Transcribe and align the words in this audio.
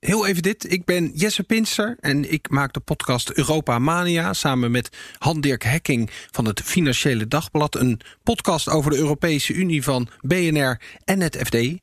heel 0.00 0.26
even 0.26 0.42
dit. 0.42 0.72
Ik 0.72 0.84
ben 0.84 1.10
Jesse 1.14 1.42
Pinster 1.42 1.96
en 2.00 2.32
ik 2.32 2.50
maak 2.50 2.72
de 2.72 2.80
podcast 2.80 3.30
Europa 3.30 3.78
Mania... 3.78 4.32
samen 4.32 4.70
met 4.70 4.96
Han-Dirk 5.18 5.62
Hekking 5.62 6.10
van 6.30 6.44
het 6.44 6.60
Financiële 6.60 7.28
Dagblad. 7.28 7.74
Een 7.74 8.00
podcast 8.22 8.68
over 8.68 8.90
de 8.90 8.96
Europese 8.96 9.52
Unie 9.52 9.82
van 9.82 10.08
BNR 10.20 10.80
en 11.04 11.20
het 11.20 11.36
FD. 11.36 11.54
En 11.54 11.78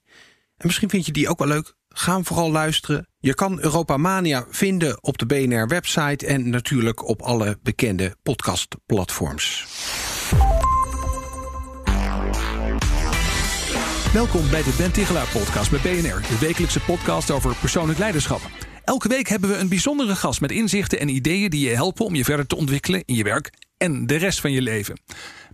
misschien 0.57 0.90
vind 0.90 1.05
je 1.05 1.12
die 1.12 1.30
ook 1.30 1.40
wel 1.40 1.48
leuk. 1.48 1.73
Ga 1.90 2.13
hem 2.13 2.26
vooral 2.26 2.52
luisteren. 2.52 3.07
Je 3.20 3.34
kan 3.34 3.59
Europa 3.62 3.98
Mania 3.98 4.45
vinden 4.49 5.04
op 5.04 5.18
de 5.18 5.26
BNR-website... 5.26 6.26
en 6.26 6.49
natuurlijk 6.49 7.07
op 7.07 7.21
alle 7.21 7.59
bekende 7.62 8.16
podcastplatforms. 8.23 9.66
Welkom 14.13 14.49
bij 14.49 14.63
de 14.63 14.73
Ben 14.77 14.91
Tigelaar 14.91 15.27
podcast 15.27 15.72
bij 15.72 15.80
BNR, 15.80 16.21
de 16.21 16.38
wekelijkse 16.40 16.80
podcast 16.80 17.31
over 17.31 17.55
persoonlijk 17.55 17.99
leiderschap. 17.99 18.41
Elke 18.84 19.08
week 19.08 19.27
hebben 19.27 19.49
we 19.49 19.58
een 19.58 19.67
bijzondere 19.67 20.16
gast 20.16 20.41
met 20.41 20.52
inzichten 20.52 20.99
en 20.99 21.09
ideeën 21.09 21.49
die 21.49 21.70
je 21.70 21.76
helpen 21.76 22.05
om 22.05 22.16
je 22.16 22.23
verder 22.23 22.48
te 22.48 22.55
ontwikkelen 22.55 23.04
in 23.05 23.16
je 23.16 23.23
werk 23.23 23.54
en 23.77 24.07
de 24.07 24.16
rest 24.16 24.41
van 24.41 24.52
je 24.52 24.62
leven. 24.62 24.99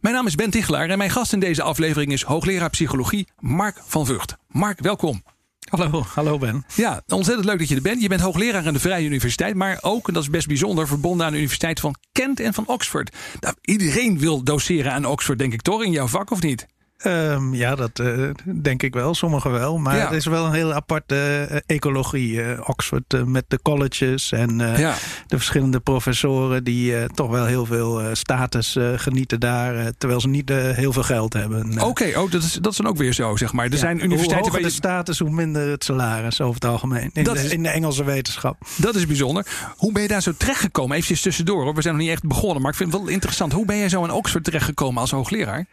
Mijn 0.02 0.16
naam 0.16 0.27
is 0.27 0.36
Ben 0.36 0.50
Tichelaar 0.50 0.90
en 0.90 0.98
mijn 0.98 1.09
gast 1.09 1.34
in 1.34 1.40
deze 1.40 1.62
aflevering 1.62 2.12
is 2.12 2.22
hoogleraar 2.22 2.70
psychologie 2.70 3.27
Mark 3.38 3.81
van 3.86 4.06
Vught. 4.06 4.36
Mark, 4.48 4.80
welkom. 4.80 5.23
Hallo, 5.70 6.03
hallo 6.14 6.38
Ben. 6.38 6.66
Ja, 6.76 7.02
ontzettend 7.08 7.48
leuk 7.48 7.59
dat 7.59 7.70
je 7.70 7.76
er 7.76 7.81
bent. 7.81 8.02
Je 8.02 8.08
bent 8.08 8.22
hoogleraar 8.22 8.67
aan 8.67 8.73
de 8.73 8.80
Vrije 8.80 9.05
Universiteit, 9.05 9.55
maar 9.55 9.78
ook, 9.81 10.08
en 10.08 10.14
dat 10.14 10.23
is 10.23 10.30
best 10.30 10.48
bijzonder, 10.48 10.88
verbonden 10.88 11.26
aan 11.26 11.31
de 11.31 11.38
Universiteit 11.38 11.80
van 11.80 11.95
Kent 12.11 12.39
en 12.39 12.53
van 12.53 12.67
Oxford. 12.67 13.16
Nou, 13.39 13.55
iedereen 13.61 14.20
wil 14.20 14.44
doseren 14.44 14.94
aan 14.94 15.05
Oxford, 15.05 15.39
denk 15.39 15.53
ik 15.53 15.61
toch, 15.61 15.83
in 15.83 15.92
jouw 15.92 16.08
vak 16.08 16.31
of 16.31 16.42
niet? 16.42 16.67
Um, 17.05 17.53
ja, 17.53 17.75
dat 17.75 18.00
uh, 18.00 18.30
denk 18.61 18.83
ik 18.83 18.94
wel. 18.94 19.16
Sommigen 19.16 19.52
wel. 19.52 19.78
Maar 19.78 19.95
ja. 19.95 20.05
het 20.05 20.14
is 20.14 20.25
wel 20.25 20.45
een 20.45 20.52
hele 20.52 20.73
aparte 20.73 21.47
uh, 21.52 21.58
ecologie. 21.66 22.31
Uh, 22.31 22.59
Oxford 22.66 23.25
met 23.25 23.45
de 23.47 23.59
colleges 23.61 24.31
en 24.31 24.58
ja. 24.58 24.95
de 25.27 25.38
verschillende 25.38 25.80
professoren... 25.80 26.64
die 26.64 27.08
toch 27.14 27.30
wel 27.30 27.45
heel 27.45 27.66
veel 27.66 28.02
status 28.14 28.77
genieten 28.95 29.39
daar... 29.39 29.92
terwijl 29.97 30.22
ze 30.22 30.27
niet 30.27 30.50
heel 30.50 30.94
veel 30.94 31.03
geld 31.03 31.33
hebben. 31.33 31.72
Oké, 31.72 31.83
okay, 31.83 32.14
oh, 32.14 32.31
dat, 32.31 32.44
is, 32.44 32.53
dat 32.53 32.72
is 32.72 32.77
dan 32.77 32.88
ook 32.88 32.97
weer 32.97 33.14
zo, 33.14 33.36
zeg 33.36 33.53
maar. 33.53 33.66
Er 33.66 33.72
ja, 33.72 33.77
zijn 33.77 34.03
universiteiten 34.03 34.52
hoe 34.52 34.61
de 34.61 34.70
status, 34.70 35.20
hoe 35.20 35.30
minder 35.30 35.70
het 35.70 35.83
salaris 35.83 36.42
over 36.42 36.53
het 36.53 36.66
algemeen. 36.66 37.09
In, 37.14 37.23
de, 37.23 37.31
is, 37.31 37.52
in 37.52 37.64
de 37.64 37.70
Engelse 37.70 38.03
wetenschap. 38.03 38.58
Dat 38.75 38.95
is 38.95 39.05
bijzonder. 39.05 39.45
Hoe 39.77 39.92
ben 39.92 40.02
je 40.02 40.08
daar 40.08 40.22
zo 40.22 40.31
terechtgekomen? 40.38 40.97
Even 40.97 41.22
tussendoor, 41.22 41.64
hoor. 41.64 41.75
we 41.75 41.81
zijn 41.81 41.94
nog 41.94 42.03
niet 42.03 42.11
echt 42.14 42.27
begonnen. 42.27 42.61
Maar 42.61 42.72
ik 42.72 42.77
vind 42.77 42.94
het 42.94 43.02
wel 43.02 43.09
interessant. 43.09 43.53
Hoe 43.53 43.66
ben 43.66 43.77
jij 43.77 43.89
zo 43.89 44.03
in 44.03 44.11
Oxford 44.11 44.44
terechtgekomen 44.44 45.02
als 45.02 45.11
hoogleraar? 45.11 45.66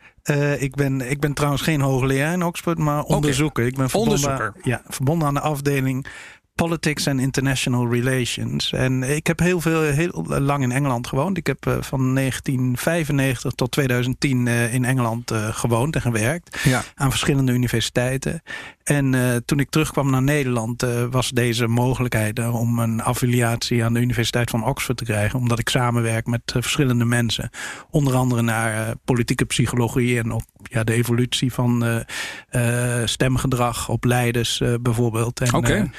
Ik, 0.59 0.75
ben, 0.75 1.11
ik 1.17 1.23
ben 1.23 1.35
trouwens 1.35 1.63
geen 1.63 1.81
hoogleraar 1.81 2.33
in 2.33 2.45
Oxford, 2.45 2.79
maar 2.79 3.03
onderzoeker. 3.03 3.63
Okay. 3.63 3.67
Ik 3.67 3.77
ben 3.77 3.91
verbonden, 3.91 4.55
ja, 4.63 4.83
verbonden 4.89 5.29
aan 5.29 5.35
de 5.35 5.41
afdeling 5.41 6.07
Politics 6.57 7.09
and 7.09 7.21
International 7.21 7.93
Relations. 7.93 8.73
En 8.73 9.03
ik 9.03 9.27
heb 9.27 9.39
heel, 9.39 9.61
veel, 9.61 9.81
heel 9.83 10.25
lang 10.27 10.63
in 10.63 10.73
Engeland 10.73 11.07
gewoond. 11.07 11.37
Ik 11.37 11.47
heb 11.47 11.67
uh, 11.67 11.73
van 11.81 12.15
1995 12.15 13.53
tot 13.53 13.71
2010 13.71 14.47
uh, 14.47 14.75
in 14.75 14.85
Engeland 14.85 15.33
uh, 15.33 15.49
gewoond 15.51 15.95
en 15.95 16.01
gewerkt. 16.01 16.61
Ja. 16.65 16.83
Aan 16.95 17.11
verschillende 17.11 17.53
universiteiten. 17.53 18.43
En 18.85 19.43
toen 19.45 19.59
ik 19.59 19.71
terugkwam 19.71 20.11
naar 20.11 20.23
Nederland 20.23 20.87
was 21.11 21.31
deze 21.31 21.67
mogelijkheid 21.67 22.49
om 22.49 22.79
een 22.79 23.03
affiliatie 23.03 23.85
aan 23.85 23.93
de 23.93 24.01
Universiteit 24.01 24.51
van 24.51 24.65
Oxford 24.65 24.97
te 24.97 25.05
krijgen. 25.05 25.39
Omdat 25.39 25.59
ik 25.59 25.69
samenwerk 25.69 26.27
met 26.27 26.41
verschillende 26.45 27.05
mensen. 27.05 27.51
Onder 27.91 28.15
andere 28.15 28.43
naar 28.43 28.95
politieke 29.05 29.45
psychologie 29.45 30.19
en 30.19 30.33
op 30.33 30.45
ja, 30.63 30.85
de 30.85 30.93
evolutie 30.93 31.53
van 31.53 32.05
stemgedrag 33.05 33.89
op 33.89 34.05
leiders 34.05 34.63
bijvoorbeeld. 34.81 35.41
Oké. 35.41 35.57
Okay 35.57 35.91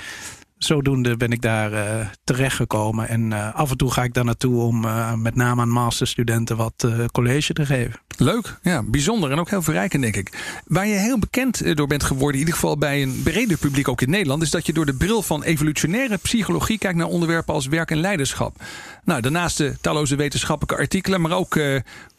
zodoende 0.57 1.17
ben 1.17 1.31
ik 1.31 1.41
daar 1.41 1.71
uh, 1.71 2.07
terechtgekomen. 2.23 3.07
En 3.07 3.31
uh, 3.31 3.55
af 3.55 3.71
en 3.71 3.77
toe 3.77 3.91
ga 3.91 4.03
ik 4.03 4.13
daar 4.13 4.25
naartoe 4.25 4.61
om 4.61 4.85
uh, 4.85 5.13
met 5.13 5.35
name 5.35 5.61
aan 5.61 5.69
masterstudenten 5.69 6.57
wat 6.57 6.87
college 7.11 7.53
te 7.53 7.65
geven. 7.65 7.99
Leuk, 8.17 8.57
ja, 8.61 8.83
bijzonder 8.83 9.31
en 9.31 9.39
ook 9.39 9.49
heel 9.49 9.61
verrijkend, 9.61 10.01
denk 10.01 10.15
ik. 10.15 10.61
Waar 10.65 10.87
je 10.87 10.95
heel 10.95 11.19
bekend 11.19 11.75
door 11.77 11.87
bent 11.87 12.03
geworden, 12.03 12.33
in 12.33 12.39
ieder 12.39 12.53
geval 12.53 12.77
bij 12.77 13.01
een 13.01 13.21
breder 13.23 13.57
publiek 13.57 13.87
ook 13.87 14.01
in 14.01 14.09
Nederland, 14.09 14.41
is 14.41 14.49
dat 14.49 14.65
je 14.65 14.73
door 14.73 14.85
de 14.85 14.93
bril 14.93 15.21
van 15.21 15.43
evolutionaire 15.43 16.17
psychologie 16.17 16.77
kijkt 16.77 16.97
naar 16.97 17.07
onderwerpen 17.07 17.53
als 17.53 17.67
werk 17.67 17.91
en 17.91 17.99
leiderschap. 17.99 18.55
Nou, 19.03 19.21
daarnaast 19.21 19.57
de 19.57 19.77
talloze 19.81 20.15
wetenschappelijke 20.15 20.81
artikelen, 20.81 21.21
maar 21.21 21.31
ook 21.31 21.59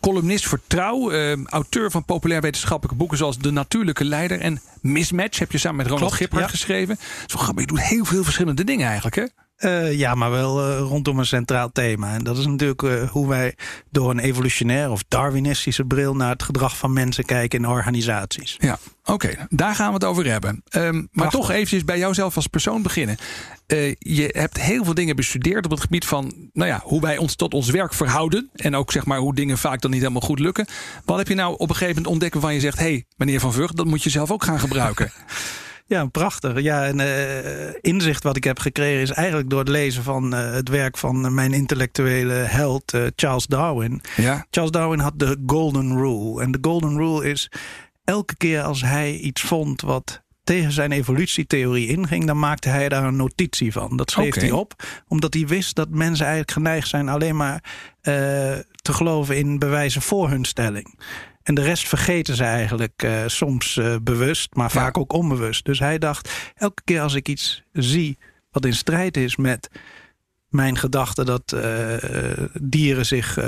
columnist 0.01 0.47
voor 0.47 0.61
Trouw, 0.67 1.13
auteur 1.45 1.91
van 1.91 2.05
populair 2.05 2.41
wetenschappelijke 2.41 2.99
boeken 2.99 3.19
zoals 3.19 3.39
De 3.39 3.51
Natuurlijke 3.51 4.05
Leider 4.05 4.41
en 4.41 4.61
Mismatch 4.81 5.39
heb 5.39 5.53
je 5.53 5.59
samen 5.59 5.77
met 5.77 5.87
Ronald 5.87 6.13
Gippert 6.13 6.51
geschreven. 6.51 6.99
Zo 7.27 7.39
grappig, 7.39 7.65
je 7.65 7.71
doet 7.71 7.83
heel 7.83 8.05
veel 8.05 8.25
verschillende 8.29 8.65
dingen 8.65 8.87
eigenlijk, 8.87 9.17
hè? 9.17 9.25
Uh, 9.59 9.93
ja, 9.93 10.15
maar 10.15 10.31
wel 10.31 10.71
uh, 10.71 10.79
rondom 10.79 11.19
een 11.19 11.27
centraal 11.27 11.73
thema. 11.73 12.15
En 12.15 12.25
dat 12.25 12.39
is 12.39 12.47
natuurlijk 12.47 12.83
uh, 12.83 13.11
hoe 13.11 13.29
wij 13.29 13.55
door 13.91 14.11
een 14.11 14.19
evolutionair 14.19 14.91
of 14.91 15.05
Darwinistische 15.09 15.85
bril 15.85 16.17
naar 16.17 16.31
het 16.31 16.43
gedrag 16.43 16.77
van 16.77 16.93
mensen 16.93 17.25
kijken 17.25 17.59
in 17.59 17.69
organisaties. 17.69 18.57
Ja, 18.59 18.79
oké, 19.01 19.13
okay, 19.13 19.47
daar 19.49 19.75
gaan 19.75 19.89
we 19.89 19.95
het 19.95 20.05
over 20.05 20.27
hebben. 20.31 20.63
Um, 20.71 21.09
maar 21.13 21.31
toch 21.31 21.51
eventjes 21.51 21.85
bij 21.85 21.99
jouzelf 21.99 22.37
als 22.37 22.47
persoon 22.47 22.83
beginnen. 22.83 23.17
je 23.99 24.29
hebt 24.33 24.61
heel 24.61 24.85
veel 24.85 24.95
dingen 24.95 25.17
bestudeerd 25.17 25.65
op 25.65 25.71
het 25.71 25.81
gebied 25.81 26.05
van 26.07 26.51
nou 26.53 26.71
ja, 26.71 26.81
hoe 26.85 27.01
wij 27.01 27.17
ons 27.17 27.35
tot 27.35 27.55
ons 27.55 27.71
werk 27.71 27.95
verhouden. 27.95 28.51
En 28.55 28.77
ook 28.77 28.93
zeg 28.93 29.05
maar 29.05 29.19
hoe 29.19 29.35
dingen 29.35 29.59
vaak 29.59 29.81
dan 29.81 29.91
niet 29.91 30.01
helemaal 30.01 30.23
goed 30.23 30.39
lukken. 30.39 30.67
Wat 31.05 31.19
heb 31.19 31.29
je 31.29 31.35
nou 31.35 31.53
op 31.53 31.61
een 31.61 31.67
gegeven 31.69 31.89
moment 31.89 32.07
ontdekt 32.07 32.33
waarvan 32.33 32.55
je 32.55 32.61
zegt: 32.61 32.79
hé, 32.79 32.85
hey, 32.85 33.05
meneer 33.17 33.41
Van 33.41 33.53
Vught, 33.53 33.77
dat 33.77 33.87
moet 33.87 34.03
je 34.03 34.11
zelf 34.11 34.31
ook 34.31 34.45
gaan 34.45 34.61
gebruiken? 34.61 35.13
Ja, 35.89 36.07
prachtig. 36.07 36.61
Ja, 36.61 36.85
en 36.85 36.99
uh, 36.99 37.75
inzicht 37.81 38.23
wat 38.23 38.37
ik 38.37 38.45
heb 38.45 38.59
gekregen 38.59 39.01
is 39.01 39.11
eigenlijk 39.11 39.51
door 39.51 39.59
het 39.59 39.69
lezen 39.69 40.03
van 40.03 40.35
uh, 40.35 40.53
het 40.53 40.69
werk 40.69 40.99
van 40.99 41.35
mijn 41.35 41.53
intellectuele 41.53 42.33
held 42.33 42.95
uh, 42.95 43.07
Charles 43.17 43.47
Darwin. 43.47 44.01
Ja. 44.17 44.47
Charles 44.51 44.73
Darwin 44.73 44.99
had 44.99 45.19
de 45.19 45.43
Golden 45.47 45.97
Rule. 45.97 46.43
En 46.43 46.53
de 46.53 46.59
Golden 46.61 46.97
Rule 46.97 47.31
is 47.31 47.51
elke 48.05 48.37
keer 48.37 48.63
als 48.63 48.83
hij 48.83 49.17
iets 49.17 49.43
vond 49.43 49.81
wat 49.81 50.23
tegen 50.45 50.73
zijn 50.73 50.93
evolutietheorie 50.93 51.89
inging, 51.89 52.27
dan 52.27 52.39
maakte 52.39 52.69
hij 52.69 52.89
daar 52.89 53.05
een 53.05 53.17
notitie 53.17 53.73
van. 53.73 53.97
Dat 53.97 54.11
schreef 54.11 54.37
okay. 54.37 54.49
hij 54.49 54.59
op, 54.59 54.75
omdat 55.07 55.35
hij 55.35 55.47
wist 55.47 55.75
dat 55.75 55.91
mensen 55.91 56.27
eigenlijk 56.27 56.53
geneigd 56.53 56.89
zijn 56.89 57.09
alleen 57.09 57.37
maar 57.37 57.63
te 58.83 58.93
geloven 58.93 59.37
in 59.37 59.59
bewijzen 59.59 60.03
voor 60.03 60.29
hun 60.29 60.45
stelling. 60.45 60.99
En 61.49 61.55
de 61.55 61.63
rest 61.63 61.89
vergeten 61.89 62.37
ze 62.37 62.45
eigenlijk 62.45 63.03
uh, 63.03 63.23
soms 63.27 63.77
uh, 63.77 63.97
bewust, 64.03 64.55
maar 64.55 64.71
vaak 64.71 64.95
ja. 64.95 65.01
ook 65.01 65.13
onbewust. 65.13 65.65
Dus 65.65 65.79
hij 65.79 65.99
dacht, 65.99 66.53
elke 66.55 66.83
keer 66.85 67.01
als 67.01 67.15
ik 67.15 67.29
iets 67.29 67.63
zie 67.73 68.19
wat 68.51 68.65
in 68.65 68.75
strijd 68.75 69.17
is 69.17 69.37
met 69.37 69.71
mijn 70.49 70.77
gedachte 70.77 71.25
dat 71.25 71.53
uh, 71.55 71.97
dieren 72.61 73.07
zich 73.07 73.39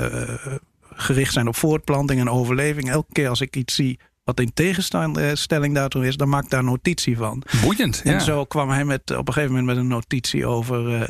gericht 0.93 1.33
zijn 1.33 1.47
op 1.47 1.55
voortplanting 1.55 2.19
en 2.19 2.29
overleving. 2.29 2.89
Elke 2.89 3.11
keer 3.11 3.29
als 3.29 3.41
ik 3.41 3.55
iets 3.55 3.75
zie 3.75 3.99
wat 4.23 4.39
in 4.39 4.53
tegenstelling 4.53 5.73
daartoe 5.73 6.07
is, 6.07 6.17
dan 6.17 6.29
maak 6.29 6.49
daar 6.49 6.63
notitie 6.63 7.17
van. 7.17 7.43
Boeiend. 7.61 8.01
En 8.03 8.21
zo 8.21 8.45
kwam 8.45 8.69
hij 8.69 8.85
met, 8.85 9.11
op 9.17 9.27
een 9.27 9.33
gegeven 9.33 9.55
moment 9.55 9.65
met 9.75 9.77
een 9.77 9.87
notitie 9.87 10.45
over 10.45 10.89
uh, 10.89 11.01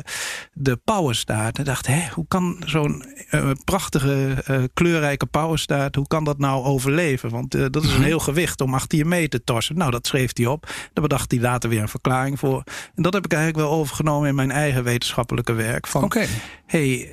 de 0.52 0.76
powerstaart. 0.76 1.58
En 1.58 1.64
dacht, 1.64 1.86
hé, 1.86 2.08
hoe 2.14 2.24
kan 2.28 2.62
zo'n 2.66 3.04
uh, 3.30 3.50
prachtige, 3.64 4.44
uh, 4.50 4.62
kleurrijke 4.74 5.26
powerstaart, 5.26 5.94
hoe 5.94 6.06
kan 6.06 6.24
dat 6.24 6.38
nou 6.38 6.64
overleven? 6.64 7.30
Want 7.30 7.50
dat 7.50 7.84
is 7.84 7.90
een 7.90 7.96
mhm. 7.96 8.02
heel 8.02 8.18
gewicht 8.18 8.60
om 8.60 8.74
achter 8.74 8.98
je 8.98 9.04
mee 9.04 9.28
te 9.28 9.44
torsen. 9.44 9.76
Nou, 9.76 9.90
dat 9.90 10.06
schreef 10.06 10.30
hij 10.34 10.46
op. 10.46 10.66
Daar 10.92 11.02
bedacht 11.02 11.30
hij 11.30 11.40
later 11.40 11.70
weer 11.70 11.80
een 11.80 11.88
verklaring 11.88 12.38
voor. 12.38 12.62
En 12.94 13.02
dat 13.02 13.12
heb 13.12 13.24
ik 13.24 13.32
eigenlijk 13.32 13.66
wel 13.66 13.78
overgenomen 13.78 14.28
in 14.28 14.34
mijn 14.34 14.50
eigen 14.50 14.84
wetenschappelijke 14.84 15.52
werk. 15.52 15.86
Van, 15.86 16.04
Oké. 16.04 16.26
hey, 16.66 17.10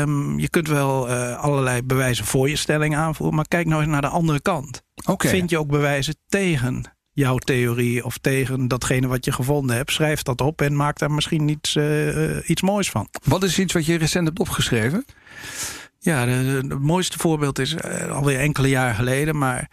um, 0.00 0.38
je 0.38 0.48
kunt 0.48 0.68
wel 0.68 1.08
allerlei 1.36 1.82
bewijzen 1.82 2.24
voor 2.24 2.48
je 2.48 2.56
stelling 2.56 2.96
aanvoeren, 2.96 3.36
maar 3.36 3.48
kijk 3.48 3.66
nou 3.66 3.82
eens 3.82 3.90
naar 3.90 4.00
de 4.00 4.08
andere 4.08 4.40
kant. 4.40 4.82
Okay. 5.06 5.30
Vind 5.30 5.50
je 5.50 5.58
ook 5.58 5.68
bewijzen 5.68 6.14
tegen 6.28 6.84
jouw 7.12 7.36
theorie 7.36 8.04
of 8.04 8.18
tegen 8.18 8.68
datgene 8.68 9.06
wat 9.06 9.24
je 9.24 9.32
gevonden 9.32 9.76
hebt? 9.76 9.92
Schrijf 9.92 10.22
dat 10.22 10.40
op 10.40 10.60
en 10.60 10.76
maak 10.76 10.98
daar 10.98 11.10
misschien 11.10 11.48
iets, 11.48 11.74
uh, 11.74 12.48
iets 12.48 12.62
moois 12.62 12.90
van. 12.90 13.08
Wat 13.24 13.42
is 13.42 13.58
iets 13.58 13.72
wat 13.72 13.86
je 13.86 13.98
recent 13.98 14.26
hebt 14.26 14.38
opgeschreven? 14.38 15.04
Ja, 16.02 16.26
het 16.26 16.78
mooiste 16.80 17.18
voorbeeld 17.18 17.58
is 17.58 17.74
uh, 17.74 18.10
alweer 18.10 18.38
enkele 18.38 18.68
jaren 18.68 18.94
geleden. 18.94 19.38
Maar 19.38 19.70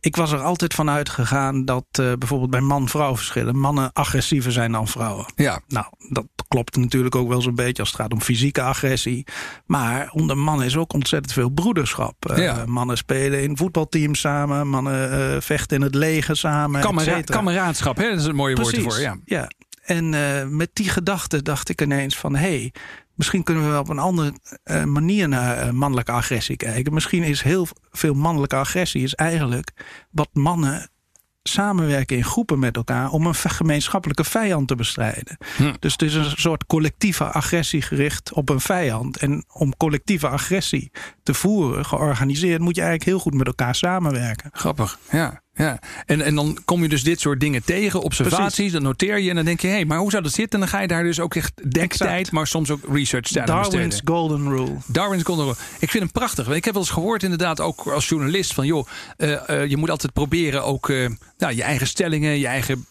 ik 0.00 0.16
was 0.16 0.32
er 0.32 0.40
altijd 0.40 0.74
van 0.74 0.90
uitgegaan 0.90 1.64
dat 1.64 1.84
uh, 2.00 2.12
bijvoorbeeld 2.18 2.50
bij 2.50 2.60
man-vrouw 2.60 3.16
verschillen. 3.16 3.58
Mannen 3.58 3.92
agressiever 3.92 4.52
zijn 4.52 4.72
dan 4.72 4.88
vrouwen. 4.88 5.26
Ja. 5.36 5.60
Nou, 5.68 5.86
dat 6.08 6.26
klopt 6.48 6.76
natuurlijk 6.76 7.14
ook 7.14 7.28
wel 7.28 7.42
zo'n 7.42 7.54
beetje 7.54 7.82
als 7.82 7.92
het 7.92 8.00
gaat 8.00 8.12
om 8.12 8.20
fysieke 8.20 8.62
agressie. 8.62 9.26
Maar 9.66 10.10
onder 10.12 10.38
mannen 10.38 10.66
is 10.66 10.76
ook 10.76 10.92
ontzettend 10.92 11.32
veel 11.32 11.48
broederschap. 11.48 12.32
Ja. 12.36 12.64
mannen 12.66 12.96
spelen 12.96 13.42
in 13.42 13.56
voetbalteams 13.56 14.20
samen, 14.20 14.68
mannen 14.68 15.42
vechten 15.42 15.76
in 15.76 15.82
het 15.82 15.94
leger 15.94 16.36
samen. 16.36 16.80
Kamera 16.80 17.22
kameraadschap, 17.22 17.96
hè? 17.96 18.08
dat 18.08 18.18
is 18.18 18.24
een 18.24 18.34
mooie 18.34 18.56
woord 18.56 18.76
ervoor. 18.76 19.00
Ja. 19.00 19.16
ja. 19.24 19.48
En 19.90 20.56
met 20.56 20.70
die 20.72 20.88
gedachte 20.88 21.42
dacht 21.42 21.68
ik 21.68 21.82
ineens 21.82 22.16
van... 22.16 22.34
hé, 22.34 22.58
hey, 22.58 22.72
misschien 23.14 23.42
kunnen 23.42 23.64
we 23.64 23.70
wel 23.70 23.80
op 23.80 23.88
een 23.88 23.98
andere 23.98 24.32
uh, 24.64 24.84
manier 24.84 25.28
naar 25.28 25.66
uh, 25.66 25.72
mannelijke 25.72 26.12
agressie 26.12 26.56
kijken. 26.56 26.94
Misschien 26.94 27.22
is 27.22 27.42
heel 27.42 27.66
veel 27.90 28.14
mannelijke 28.14 28.56
agressie 28.56 29.02
is 29.02 29.14
eigenlijk 29.14 29.70
wat 30.10 30.28
mannen 30.32 30.90
samenwerken 31.42 32.16
in 32.16 32.24
groepen 32.24 32.58
met 32.58 32.76
elkaar 32.76 33.10
om 33.10 33.26
een 33.26 33.34
gemeenschappelijke 33.34 34.24
vijand 34.24 34.68
te 34.68 34.74
bestrijden. 34.74 35.36
Hm. 35.56 35.74
Dus 35.78 35.92
het 35.92 36.02
is 36.02 36.14
een 36.14 36.30
soort 36.36 36.66
collectieve 36.66 37.24
agressie 37.24 37.82
gericht 37.82 38.32
op 38.32 38.48
een 38.48 38.60
vijand. 38.60 39.16
En 39.16 39.44
om 39.52 39.76
collectieve 39.76 40.28
agressie 40.28 40.90
te 41.22 41.34
voeren, 41.34 41.84
georganiseerd, 41.84 42.60
moet 42.60 42.76
je 42.76 42.82
eigenlijk 42.82 43.10
heel 43.10 43.20
goed 43.20 43.34
met 43.34 43.46
elkaar 43.46 43.74
samenwerken. 43.74 44.50
Grappig, 44.52 44.98
ja. 45.10 45.42
Ja, 45.60 45.78
en, 46.06 46.20
en 46.20 46.34
dan 46.34 46.58
kom 46.64 46.82
je 46.82 46.88
dus 46.88 47.02
dit 47.02 47.20
soort 47.20 47.40
dingen 47.40 47.64
tegen, 47.64 48.00
observaties, 48.00 48.72
dan 48.72 48.82
noteer 48.82 49.18
je 49.18 49.28
en 49.28 49.34
dan 49.34 49.44
denk 49.44 49.60
je, 49.60 49.66
hé, 49.66 49.72
hey, 49.72 49.84
maar 49.84 49.98
hoe 49.98 50.10
zou 50.10 50.22
dat 50.22 50.32
zitten? 50.32 50.60
En 50.60 50.66
dan 50.66 50.68
ga 50.68 50.80
je 50.80 50.88
daar 50.88 51.02
dus 51.02 51.20
ook 51.20 51.34
echt 51.34 51.72
dektijd, 51.72 52.30
maar 52.32 52.46
soms 52.46 52.70
ook 52.70 52.80
research 52.92 53.28
tijd 53.28 53.46
Darwin's 53.46 54.00
Golden 54.04 54.48
Rule. 54.48 54.72
Darwin's 54.86 55.22
Golden 55.22 55.44
Rule. 55.44 55.56
Ik 55.78 55.90
vind 55.90 56.02
hem 56.02 56.12
prachtig. 56.12 56.48
Ik 56.48 56.64
heb 56.64 56.74
wel 56.74 56.82
eens 56.82 56.92
gehoord 56.92 57.22
inderdaad, 57.22 57.60
ook 57.60 57.86
als 57.86 58.08
journalist, 58.08 58.54
van 58.54 58.66
joh, 58.66 58.86
uh, 59.16 59.30
uh, 59.48 59.66
je 59.66 59.76
moet 59.76 59.90
altijd 59.90 60.12
proberen 60.12 60.64
ook 60.64 60.88
uh, 60.88 61.08
nou, 61.38 61.54
je 61.54 61.62
eigen 61.62 61.86
stellingen, 61.86 62.38
je 62.38 62.46
eigen 62.46 62.86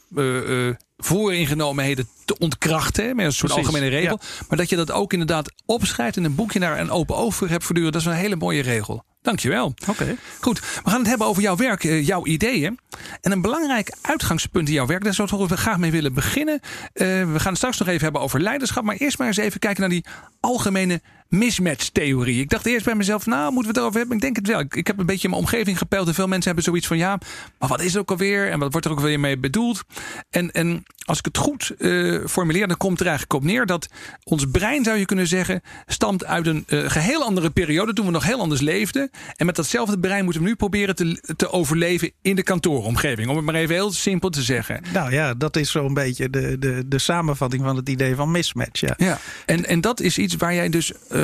vooringenomenheden 0.97 2.07
te 2.25 2.37
ontkrachten. 2.37 3.15
Met 3.15 3.25
een 3.25 3.33
soort 3.33 3.51
algemene 3.51 3.87
regel. 3.87 4.19
Maar 4.47 4.57
dat 4.57 4.69
je 4.69 4.75
dat 4.75 4.91
ook 4.91 5.13
inderdaad 5.13 5.51
opschrijft 5.65 6.17
in 6.17 6.23
een 6.23 6.35
boekje 6.35 6.59
naar 6.59 6.79
een 6.79 6.91
open 6.91 7.15
oog 7.15 7.39
hebt 7.39 7.63
voortdurend. 7.63 7.93
Dat 7.93 8.01
is 8.01 8.07
een 8.07 8.13
hele 8.13 8.35
mooie 8.35 8.61
regel. 8.61 9.03
Dankjewel. 9.21 9.73
Oké. 9.87 10.15
Goed, 10.39 10.59
we 10.59 10.89
gaan 10.89 10.99
het 10.99 11.07
hebben 11.07 11.27
over 11.27 11.41
jouw 11.41 11.55
werk, 11.55 11.83
eh, 11.83 12.05
jouw 12.05 12.25
ideeën. 12.25 12.79
En 13.21 13.31
een 13.31 13.41
belangrijk 13.41 13.95
uitgangspunt 14.01 14.67
in 14.67 14.73
jouw 14.73 14.85
werk, 14.85 15.03
daar 15.03 15.13
zou 15.13 15.47
we 15.47 15.57
graag 15.57 15.77
mee 15.77 15.91
willen 15.91 16.13
beginnen. 16.13 16.59
Uh, 16.63 17.07
we 17.07 17.39
gaan 17.39 17.47
het 17.47 17.57
straks 17.57 17.77
nog 17.77 17.87
even 17.87 18.03
hebben 18.03 18.21
over 18.21 18.41
leiderschap. 18.41 18.83
Maar 18.83 18.95
eerst 18.95 19.17
maar 19.17 19.27
eens 19.27 19.37
even 19.37 19.59
kijken 19.59 19.81
naar 19.81 19.89
die 19.89 20.05
algemene 20.39 21.01
mismatch-theorie. 21.29 22.41
Ik 22.41 22.49
dacht 22.49 22.65
eerst 22.65 22.85
bij 22.85 22.95
mezelf, 22.95 23.25
nou, 23.25 23.51
moeten 23.51 23.61
we 23.61 23.67
het 23.67 23.77
erover 23.77 23.99
hebben? 23.99 24.15
Ik 24.15 24.21
denk 24.23 24.35
het 24.35 24.47
wel. 24.47 24.59
Ik, 24.59 24.75
ik, 24.75 24.87
heb 24.87 24.99
een 24.99 25.05
beetje 25.05 25.23
in 25.23 25.29
mijn 25.29 25.41
omgeving 25.41 25.77
gepeld 25.77 26.07
en 26.07 26.13
veel 26.13 26.27
mensen 26.27 26.45
hebben 26.45 26.63
zoiets 26.63 26.87
van, 26.87 26.97
ja, 26.97 27.19
maar 27.59 27.69
wat 27.69 27.81
is 27.81 27.93
het 27.93 28.01
ook 28.01 28.11
alweer? 28.11 28.49
En 28.49 28.59
wat 28.59 28.71
wordt 28.71 28.87
er 28.87 28.93
ook 28.93 28.99
weer 28.99 29.19
mee 29.19 29.37
bedoeld? 29.37 29.83
En, 30.29 30.51
en 30.51 30.83
als 31.05 31.17
ik 31.17 31.25
het 31.25 31.37
goed 31.37 31.73
uh, 31.77 32.25
formuleer, 32.25 32.67
dan 32.67 32.77
komt 32.77 32.99
er 32.99 33.07
eigenlijk 33.07 33.33
op 33.33 33.43
neer 33.43 33.65
dat 33.65 33.89
ons 34.23 34.45
brein, 34.51 34.83
zou 34.83 34.97
je 34.97 35.05
kunnen 35.05 35.27
zeggen, 35.27 35.61
stamt 35.87 36.25
uit 36.25 36.47
een 36.47 36.63
uh, 36.67 36.89
geheel 36.89 37.23
andere 37.23 37.49
periode, 37.49 37.93
toen 37.93 38.05
we 38.05 38.11
nog 38.11 38.25
heel 38.25 38.39
anders 38.39 38.61
leefden. 38.61 39.09
En 39.35 39.45
met 39.45 39.55
datzelfde 39.55 39.99
brein 39.99 40.23
moeten 40.23 40.41
we 40.41 40.47
nu 40.47 40.55
proberen 40.55 40.95
te, 40.95 41.33
te 41.35 41.51
overleven 41.51 42.11
in 42.21 42.35
de 42.35 42.43
kantooromgeving. 42.43 43.29
Om 43.29 43.35
het 43.35 43.45
maar 43.45 43.55
even 43.55 43.75
heel 43.75 43.91
simpel 43.91 44.29
te 44.29 44.41
zeggen. 44.41 44.81
Nou 44.93 45.11
ja, 45.11 45.33
dat 45.33 45.55
is 45.55 45.71
zo'n 45.71 45.93
beetje 45.93 46.29
de, 46.29 46.59
de, 46.59 46.83
de 46.87 46.99
samenvatting 46.99 47.63
van 47.63 47.75
het 47.75 47.89
idee 47.89 48.15
van 48.15 48.31
mismatch. 48.31 48.79
Ja, 48.79 48.93
ja. 48.97 49.19
En, 49.45 49.65
en 49.65 49.81
dat 49.81 49.99
is 49.99 50.17
iets 50.17 50.35
waar 50.35 50.53
jij 50.53 50.69
dus 50.69 50.91
uh, 51.11 51.18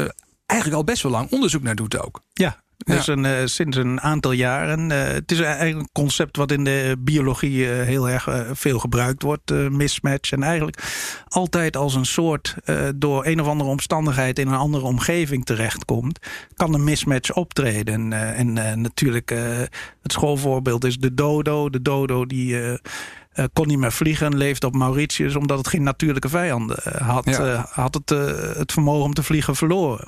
eigenlijk 0.46 0.80
al 0.80 0.84
best 0.84 1.04
wel 1.04 1.12
lang 1.12 1.32
onderzoek 1.32 1.64
naar 1.64 1.76
doet 1.76 2.02
ook. 2.02 2.22
Ja, 2.34 2.64
dus 2.78 3.08
een, 3.08 3.24
uh, 3.24 3.46
sinds 3.46 3.78
een 3.78 4.02
aantal 4.02 4.32
jaren. 4.32 4.92
Uh, 4.92 5.04
het 5.04 5.32
is 5.32 5.40
eigenlijk 5.40 5.80
een 5.80 5.90
concept 5.92 6.38
wat 6.38 6.52
in 6.52 6.64
de 6.64 6.96
biologie 7.00 7.58
uh, 7.58 7.82
heel 7.84 8.10
erg 8.10 8.28
veel 8.52 8.80
gebruikt 8.80 9.22
wordt, 9.22 9.52
mismatch. 9.70 10.32
En 10.32 10.44
eigenlijk 10.44 10.84
altijd 11.28 11.78
als 11.78 11.96
een 11.96 12.06
soort 12.06 12.56
door 12.96 13.26
een 13.26 13.42
of 13.42 13.48
andere 13.48 13.70
omstandigheid 13.70 14.40
in 14.40 14.48
een 14.48 14.54
andere 14.54 14.86
omgeving 14.86 15.46
terechtkomt, 15.46 16.20
kan 16.54 16.74
een 16.74 16.84
mismatch 16.84 17.34
optreden. 17.34 18.14
en 18.14 18.54
natuurlijk, 18.82 19.30
het 20.02 20.12
schoolvoorbeeld 20.12 20.84
is 20.84 20.98
de 20.98 21.14
dodo. 21.14 21.70
De 21.70 21.82
dodo 21.82 22.26
die 22.26 22.80
uh, 23.36 23.46
kon 23.54 23.68
niet 23.68 23.78
meer 23.78 23.92
vliegen, 23.92 24.38
leefde 24.38 24.68
op 24.68 24.76
Mauritius 24.76 25.36
omdat 25.36 25.58
het 25.58 25.68
geen 25.68 25.84
natuurlijke 25.84 26.30
vijanden 26.30 26.78
uh, 26.88 26.94
had. 26.94 27.26
Ja. 27.26 27.54
Uh, 27.54 27.64
had 27.66 27.94
het, 27.94 28.10
het 28.58 28.72
vermogen 28.72 29.04
om 29.04 29.14
te 29.14 29.24
vliegen 29.24 29.56
verloren. 29.56 30.08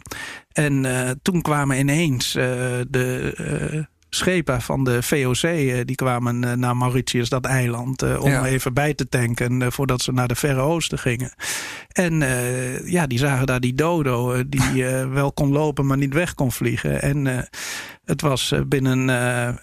En 0.51 0.85
toen 1.21 1.41
kwamen 1.41 1.79
ineens 1.79 2.31
de 2.31 3.87
schepen 4.09 4.61
van 4.61 4.83
de 4.83 5.03
VOC, 5.03 5.41
die 5.87 5.95
kwamen 5.95 6.59
naar 6.59 6.77
Mauritius, 6.77 7.29
dat 7.29 7.45
eiland, 7.45 8.17
om 8.19 8.29
ja. 8.29 8.45
even 8.45 8.73
bij 8.73 8.93
te 8.93 9.09
tanken 9.09 9.71
voordat 9.71 10.01
ze 10.01 10.11
naar 10.11 10.27
de 10.27 10.35
Verre 10.35 10.59
Oosten 10.59 10.99
gingen. 10.99 11.33
En 11.91 12.19
ja, 12.85 13.07
die 13.07 13.17
zagen 13.17 13.45
daar 13.45 13.59
die 13.59 13.73
dodo, 13.73 14.43
die 14.49 14.85
wel 15.19 15.31
kon 15.31 15.51
lopen, 15.51 15.85
maar 15.85 15.97
niet 15.97 16.13
weg 16.13 16.33
kon 16.33 16.51
vliegen. 16.51 17.01
En 17.01 17.47
het 18.05 18.21
was 18.21 18.53
binnen 18.67 19.05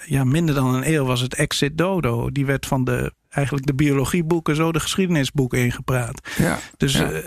ja, 0.06 0.24
minder 0.24 0.54
dan 0.54 0.74
een 0.74 0.92
eeuw 0.92 1.04
was 1.04 1.20
het 1.20 1.34
Exit 1.34 1.78
Dodo. 1.78 2.30
Die 2.30 2.46
werd 2.46 2.66
van 2.66 2.84
de 2.84 3.12
eigenlijk 3.34 3.66
de 3.66 3.74
biologieboeken 3.74 4.56
zo 4.56 4.72
de 4.72 4.80
geschiedenisboeken 4.80 5.58
ingepraat. 5.58 6.28
Ja, 6.36 6.58
dus 6.76 6.92
ja. 6.92 7.12
Uh, 7.12 7.18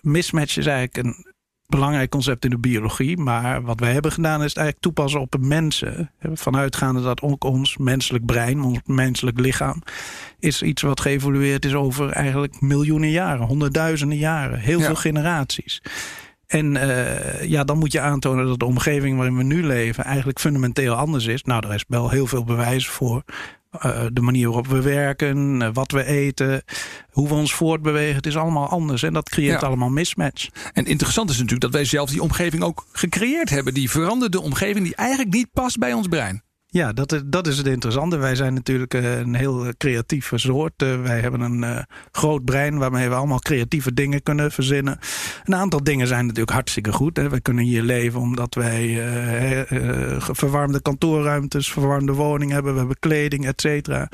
mismatch 0.00 0.56
is 0.56 0.66
eigenlijk 0.66 1.06
een 1.06 1.32
belangrijk 1.66 2.10
concept 2.10 2.44
in 2.44 2.50
de 2.50 2.58
biologie. 2.58 3.16
Maar 3.16 3.62
wat 3.62 3.80
wij 3.80 3.92
hebben 3.92 4.12
gedaan 4.12 4.42
is 4.42 4.48
het 4.48 4.56
eigenlijk 4.56 4.80
toepassen 4.80 5.20
op 5.20 5.30
de 5.30 5.38
mensen. 5.38 6.10
Vanuitgaande 6.32 7.02
dat 7.02 7.20
ook 7.20 7.44
ons 7.44 7.76
menselijk 7.76 8.26
brein, 8.26 8.62
ons 8.62 8.78
menselijk 8.84 9.40
lichaam... 9.40 9.82
is 10.38 10.62
iets 10.62 10.82
wat 10.82 11.00
geëvolueerd 11.00 11.64
is 11.64 11.74
over 11.74 12.10
eigenlijk 12.10 12.60
miljoenen 12.60 13.10
jaren. 13.10 13.46
Honderdduizenden 13.46 14.18
jaren. 14.18 14.58
Heel 14.58 14.78
ja. 14.78 14.84
veel 14.84 14.94
generaties. 14.94 15.82
En 16.46 16.74
uh, 16.74 17.42
ja, 17.42 17.64
dan 17.64 17.78
moet 17.78 17.92
je 17.92 18.00
aantonen 18.00 18.46
dat 18.46 18.58
de 18.58 18.64
omgeving 18.64 19.16
waarin 19.16 19.36
we 19.36 19.42
nu 19.42 19.66
leven 19.66 20.04
eigenlijk 20.04 20.40
fundamenteel 20.40 20.94
anders 20.94 21.26
is. 21.26 21.42
Nou, 21.42 21.66
er 21.66 21.74
is 21.74 21.84
wel 21.88 22.10
heel 22.10 22.26
veel 22.26 22.44
bewijs 22.44 22.88
voor. 22.88 23.22
Uh, 23.74 24.04
de 24.12 24.20
manier 24.20 24.46
waarop 24.46 24.66
we 24.66 24.82
werken, 24.82 25.60
uh, 25.60 25.68
wat 25.72 25.90
we 25.90 26.04
eten, 26.04 26.62
hoe 27.10 27.28
we 27.28 27.34
ons 27.34 27.54
voortbewegen. 27.54 28.16
Het 28.16 28.26
is 28.26 28.36
allemaal 28.36 28.68
anders 28.68 29.02
en 29.02 29.12
dat 29.12 29.28
creëert 29.28 29.60
ja. 29.60 29.66
allemaal 29.66 29.88
mismatch. 29.88 30.48
En 30.72 30.84
interessant 30.84 31.30
is 31.30 31.36
natuurlijk 31.36 31.62
dat 31.62 31.72
wij 31.72 31.84
zelf 31.84 32.10
die 32.10 32.22
omgeving 32.22 32.62
ook 32.62 32.86
gecreëerd 32.92 33.50
hebben. 33.50 33.74
Die 33.74 33.90
veranderde 33.90 34.40
omgeving 34.40 34.84
die 34.84 34.94
eigenlijk 34.94 35.32
niet 35.32 35.52
past 35.52 35.78
bij 35.78 35.92
ons 35.92 36.08
brein. 36.08 36.43
Ja, 36.74 36.92
dat 36.92 37.12
is, 37.12 37.20
dat 37.24 37.46
is 37.46 37.56
het 37.56 37.66
interessante. 37.66 38.16
Wij 38.16 38.34
zijn 38.34 38.54
natuurlijk 38.54 38.94
eh, 38.94 39.18
een 39.18 39.34
heel 39.34 39.72
creatieve 39.78 40.38
soort. 40.38 40.82
Uh, 40.82 41.02
wij 41.02 41.20
hebben 41.20 41.40
een 41.40 41.62
uh, 41.62 41.78
groot 42.12 42.44
brein 42.44 42.78
waarmee 42.78 43.08
we 43.08 43.14
allemaal 43.14 43.38
creatieve 43.38 43.94
dingen 43.94 44.22
kunnen 44.22 44.52
verzinnen. 44.52 44.98
Een 45.44 45.54
aantal 45.54 45.84
dingen 45.84 46.06
zijn 46.06 46.22
natuurlijk 46.22 46.52
hartstikke 46.52 46.92
goed. 46.92 47.16
Hè. 47.16 47.28
Wij 47.28 47.40
kunnen 47.40 47.64
hier 47.64 47.82
leven 47.82 48.20
omdat 48.20 48.54
wij 48.54 49.02
verwarmde 50.18 50.82
kantoorruimtes, 50.82 51.72
verwarmde 51.72 52.12
woningen 52.12 52.54
hebben. 52.54 52.72
We 52.72 52.78
hebben 52.78 52.98
kleding, 52.98 53.46
et 53.46 53.60
cetera. 53.60 54.08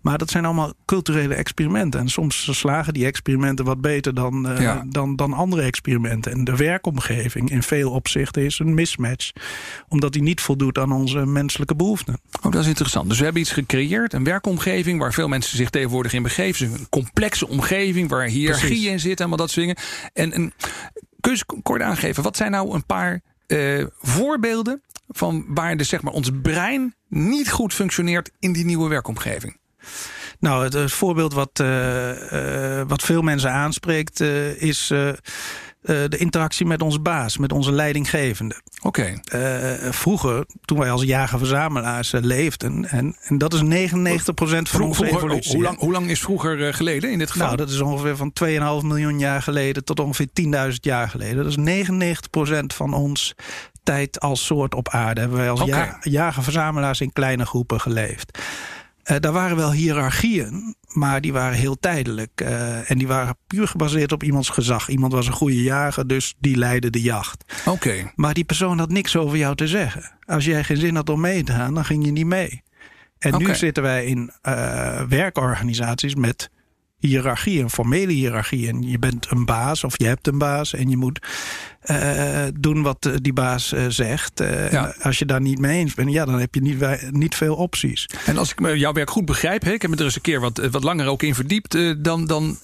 Maar 0.00 0.18
dat 0.18 0.30
zijn 0.30 0.44
allemaal 0.44 0.72
culturele 0.84 1.34
experimenten. 1.34 2.00
En 2.00 2.08
soms 2.08 2.58
slagen 2.58 2.94
die 2.94 3.06
experimenten 3.06 3.64
wat 3.64 3.80
beter 3.80 4.14
dan, 4.14 4.46
ja. 4.58 4.84
dan, 4.88 5.16
dan 5.16 5.32
andere 5.32 5.62
experimenten. 5.62 6.32
En 6.32 6.44
de 6.44 6.56
werkomgeving 6.56 7.50
in 7.50 7.62
veel 7.62 7.90
opzichten 7.90 8.44
is 8.44 8.58
een 8.58 8.74
mismatch. 8.74 9.32
Omdat 9.88 10.12
die 10.12 10.22
niet 10.22 10.40
voldoet 10.40 10.78
aan 10.78 10.92
onze 10.92 11.26
menselijke 11.26 11.74
behoeften. 11.74 12.05
Oh, 12.42 12.52
dat 12.52 12.60
is 12.60 12.66
interessant. 12.66 13.08
Dus 13.08 13.18
we 13.18 13.24
hebben 13.24 13.42
iets 13.42 13.52
gecreëerd, 13.52 14.12
een 14.12 14.24
werkomgeving 14.24 14.98
waar 14.98 15.12
veel 15.12 15.28
mensen 15.28 15.56
zich 15.56 15.70
tegenwoordig 15.70 16.12
in 16.12 16.22
begeven. 16.22 16.72
een 16.72 16.88
complexe 16.88 17.48
omgeving 17.48 18.08
waar 18.08 18.26
hiërarchie 18.26 18.88
in 18.88 19.00
zit 19.00 19.20
en 19.20 19.28
wat 19.28 19.38
dat 19.38 19.50
soort 19.50 19.66
dingen. 19.66 19.82
En, 20.12 20.32
en 20.32 20.52
kun 21.20 21.32
je 21.32 21.62
kort 21.62 21.82
aangeven, 21.82 22.22
wat 22.22 22.36
zijn 22.36 22.50
nou 22.50 22.74
een 22.74 22.86
paar 22.86 23.20
uh, 23.46 23.86
voorbeelden 24.00 24.82
van 25.08 25.44
waar 25.48 25.76
dus 25.76 25.88
zeg 25.88 26.02
maar 26.02 26.12
ons 26.12 26.30
brein 26.42 26.94
niet 27.08 27.50
goed 27.50 27.74
functioneert 27.74 28.30
in 28.38 28.52
die 28.52 28.64
nieuwe 28.64 28.88
werkomgeving? 28.88 29.56
Nou, 30.38 30.64
het, 30.64 30.72
het 30.72 30.92
voorbeeld 30.92 31.32
wat, 31.32 31.60
uh, 31.60 32.32
uh, 32.32 32.82
wat 32.86 33.02
veel 33.02 33.22
mensen 33.22 33.50
aanspreekt 33.50 34.20
is 34.60 34.92
uh, 35.86 36.04
de 36.08 36.16
interactie 36.16 36.66
met 36.66 36.82
onze 36.82 37.00
baas, 37.00 37.38
met 37.38 37.52
onze 37.52 37.72
leidinggevende. 37.72 38.54
Oké. 38.82 39.18
Okay. 39.30 39.82
Uh, 39.82 39.92
vroeger, 39.92 40.46
toen 40.64 40.78
wij 40.78 40.90
als 40.90 41.02
jager-verzamelaars 41.02 42.12
uh, 42.12 42.20
leefden, 42.20 42.88
en, 42.90 43.16
en 43.20 43.38
dat 43.38 43.54
is 43.54 43.90
99% 43.90 43.92
van 44.62 44.82
onze 44.82 45.06
evolutie. 45.06 45.54
Hoe 45.54 45.62
lang, 45.62 45.78
hoe 45.78 45.92
lang 45.92 46.10
is 46.10 46.20
vroeger 46.20 46.74
geleden 46.74 47.10
in 47.10 47.18
dit 47.18 47.30
geval? 47.30 47.46
Nou, 47.46 47.58
dat 47.58 47.70
is 47.70 47.80
ongeveer 47.80 48.16
van 48.16 48.32
2,5 48.44 48.86
miljoen 48.86 49.18
jaar 49.18 49.42
geleden 49.42 49.84
tot 49.84 50.00
ongeveer 50.00 50.28
10.000 50.70 50.74
jaar 50.80 51.08
geleden. 51.08 51.44
Dat 51.44 51.56
is 51.58 51.84
99% 52.62 52.66
van 52.66 52.94
ons 52.94 53.34
tijd 53.82 54.20
als 54.20 54.46
soort 54.46 54.74
op 54.74 54.88
aarde. 54.88 55.20
Hebben 55.20 55.38
wij 55.38 55.50
als 55.50 55.60
okay. 55.60 55.86
ja, 55.86 55.98
jager-verzamelaars 56.00 57.00
in 57.00 57.12
kleine 57.12 57.46
groepen 57.46 57.80
geleefd. 57.80 58.38
Uh, 59.10 59.16
daar 59.20 59.32
waren 59.32 59.56
wel 59.56 59.72
hiërarchieën, 59.72 60.74
maar 60.92 61.20
die 61.20 61.32
waren 61.32 61.58
heel 61.58 61.78
tijdelijk. 61.78 62.40
Uh, 62.42 62.90
en 62.90 62.98
die 62.98 63.06
waren 63.06 63.36
puur 63.46 63.68
gebaseerd 63.68 64.12
op 64.12 64.22
iemands 64.22 64.48
gezag. 64.48 64.88
Iemand 64.88 65.12
was 65.12 65.26
een 65.26 65.32
goede 65.32 65.62
jager, 65.62 66.06
dus 66.06 66.34
die 66.38 66.56
leidde 66.56 66.90
de 66.90 67.02
jacht. 67.02 67.44
Oké. 67.60 67.70
Okay. 67.70 68.12
Maar 68.14 68.34
die 68.34 68.44
persoon 68.44 68.78
had 68.78 68.90
niks 68.90 69.16
over 69.16 69.36
jou 69.36 69.54
te 69.54 69.68
zeggen. 69.68 70.18
Als 70.24 70.44
jij 70.44 70.64
geen 70.64 70.76
zin 70.76 70.94
had 70.94 71.08
om 71.08 71.20
mee 71.20 71.42
te 71.42 71.52
gaan, 71.52 71.74
dan 71.74 71.84
ging 71.84 72.04
je 72.04 72.10
niet 72.10 72.26
mee. 72.26 72.62
En 73.18 73.34
okay. 73.34 73.46
nu 73.46 73.54
zitten 73.54 73.82
wij 73.82 74.04
in 74.04 74.30
uh, 74.42 75.02
werkorganisaties 75.02 76.14
met 76.14 76.50
hiërarchie, 77.06 77.62
een 77.62 77.70
formele 77.70 78.12
hiërarchie. 78.12 78.68
En 78.68 78.82
je 78.82 78.98
bent 78.98 79.26
een 79.30 79.44
baas 79.44 79.84
of 79.84 79.98
je 79.98 80.06
hebt 80.06 80.26
een 80.26 80.38
baas 80.38 80.74
en 80.74 80.90
je 80.90 80.96
moet 80.96 81.18
uh, 81.90 82.44
doen 82.60 82.82
wat 82.82 83.10
die 83.22 83.32
baas 83.32 83.72
uh, 83.72 83.84
zegt. 83.88 84.40
Uh, 84.40 84.84
Als 85.02 85.18
je 85.18 85.24
daar 85.24 85.40
niet 85.40 85.58
mee 85.58 85.78
eens 85.78 85.94
bent, 85.94 86.12
ja, 86.12 86.24
dan 86.24 86.40
heb 86.40 86.54
je 86.54 86.62
niet, 86.62 87.10
niet 87.10 87.34
veel 87.34 87.54
opties. 87.54 88.08
En 88.24 88.38
als 88.38 88.52
ik 88.52 88.76
jouw 88.76 88.92
werk 88.92 89.10
goed 89.10 89.24
begrijp, 89.24 89.62
hè, 89.62 89.72
ik 89.72 89.82
heb 89.82 89.90
me 89.90 89.96
er 89.96 90.04
eens 90.04 90.16
een 90.16 90.20
keer 90.20 90.40
wat, 90.40 90.68
wat 90.70 90.84
langer 90.84 91.06
ook 91.06 91.22
in 91.22 91.34
verdiept, 91.34 91.78
dan, 92.04 92.26
dan 92.26 92.58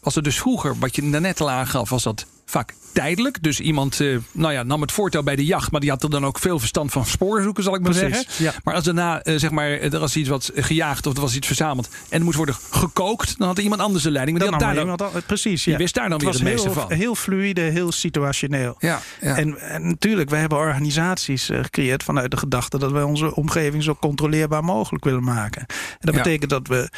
was 0.00 0.16
er 0.16 0.22
dus 0.22 0.38
vroeger, 0.38 0.78
wat 0.78 0.96
je 0.96 1.10
daarnet 1.10 1.40
al 1.40 1.50
aangaf, 1.50 1.88
was 1.88 2.02
dat 2.02 2.26
vaak 2.52 2.74
tijdelijk. 2.92 3.42
Dus 3.42 3.60
iemand 3.60 4.00
uh, 4.00 4.18
nou 4.32 4.52
ja, 4.52 4.62
nam 4.62 4.80
het 4.80 4.92
voortouw 4.92 5.22
bij 5.22 5.36
de 5.36 5.44
jacht, 5.44 5.70
maar 5.70 5.80
die 5.80 5.90
had 5.90 6.02
er 6.02 6.10
dan 6.10 6.26
ook 6.26 6.38
veel 6.38 6.58
verstand 6.58 6.92
van 6.92 7.06
spoorzoeken, 7.06 7.62
zal 7.62 7.74
ik 7.74 7.80
maar 7.80 7.92
Precies, 7.92 8.16
zeggen. 8.16 8.44
Ja. 8.44 8.52
Maar 8.64 8.74
als 8.74 8.84
daarna, 8.84 9.26
uh, 9.26 9.38
zeg 9.38 9.50
maar, 9.50 9.70
er 9.70 9.98
was 9.98 10.16
iets 10.16 10.28
wat 10.28 10.50
gejaagd 10.54 11.06
of 11.06 11.14
er 11.14 11.20
was 11.20 11.34
iets 11.34 11.46
verzameld 11.46 11.88
en 12.08 12.18
er 12.18 12.24
moest 12.24 12.36
worden 12.36 12.54
gekookt, 12.70 13.38
dan 13.38 13.48
had 13.48 13.58
iemand 13.58 13.80
anders 13.80 14.04
de 14.04 14.10
leiding. 14.10 14.38
Maar 14.38 14.46
die 14.46 14.56
had 14.56 14.74
daar 14.74 14.96
dan, 14.96 15.12
al, 15.12 15.20
precies, 15.26 15.64
die 15.64 15.76
wist 15.76 15.94
daar 15.94 16.08
dan 16.08 16.18
weer 16.18 16.28
het 16.28 16.42
meeste 16.42 16.70
heel, 16.70 16.72
van. 16.72 16.92
Heel 16.92 17.14
fluide, 17.14 17.60
heel 17.60 17.92
situationeel. 17.92 18.76
Ja, 18.78 19.00
ja. 19.20 19.36
En, 19.36 19.58
en, 19.58 19.86
natuurlijk, 19.86 20.30
we 20.30 20.36
hebben 20.36 20.58
organisaties 20.58 21.50
uh, 21.50 21.58
gecreëerd 21.62 22.02
vanuit 22.02 22.30
de 22.30 22.36
gedachte 22.36 22.78
dat 22.78 22.92
wij 22.92 23.02
onze 23.02 23.34
omgeving 23.34 23.82
zo 23.82 23.94
controleerbaar 24.00 24.64
mogelijk 24.64 25.04
willen 25.04 25.24
maken. 25.24 25.60
En 25.68 25.98
dat 26.00 26.14
betekent 26.14 26.50
dat 26.50 26.66
we 26.66 26.90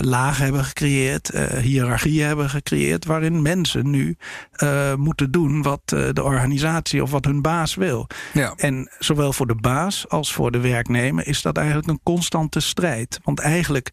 lagen 0.00 0.44
hebben 0.44 0.64
gecreëerd, 0.64 1.30
hiërarchieën 1.60 2.26
hebben 2.26 2.50
gecreëerd, 2.50 3.04
waarin 3.04 3.42
mensen 3.42 3.90
nu 3.90 4.16
moeten 4.96 5.30
doen 5.30 5.62
wat 5.62 5.80
de 5.88 6.22
organisatie 6.22 7.02
of 7.02 7.10
wat 7.10 7.24
hun 7.24 7.42
baas 7.42 7.74
wil. 7.74 8.06
Ja. 8.32 8.52
En 8.56 8.90
zowel 8.98 9.32
voor 9.32 9.46
de 9.46 9.54
baas 9.54 10.08
als 10.08 10.32
voor 10.32 10.50
de 10.50 10.60
werknemer 10.60 11.26
is 11.26 11.42
dat 11.42 11.56
eigenlijk 11.56 11.88
een 11.88 12.00
constante 12.02 12.60
strijd. 12.60 13.20
Want 13.22 13.40
eigenlijk 13.40 13.92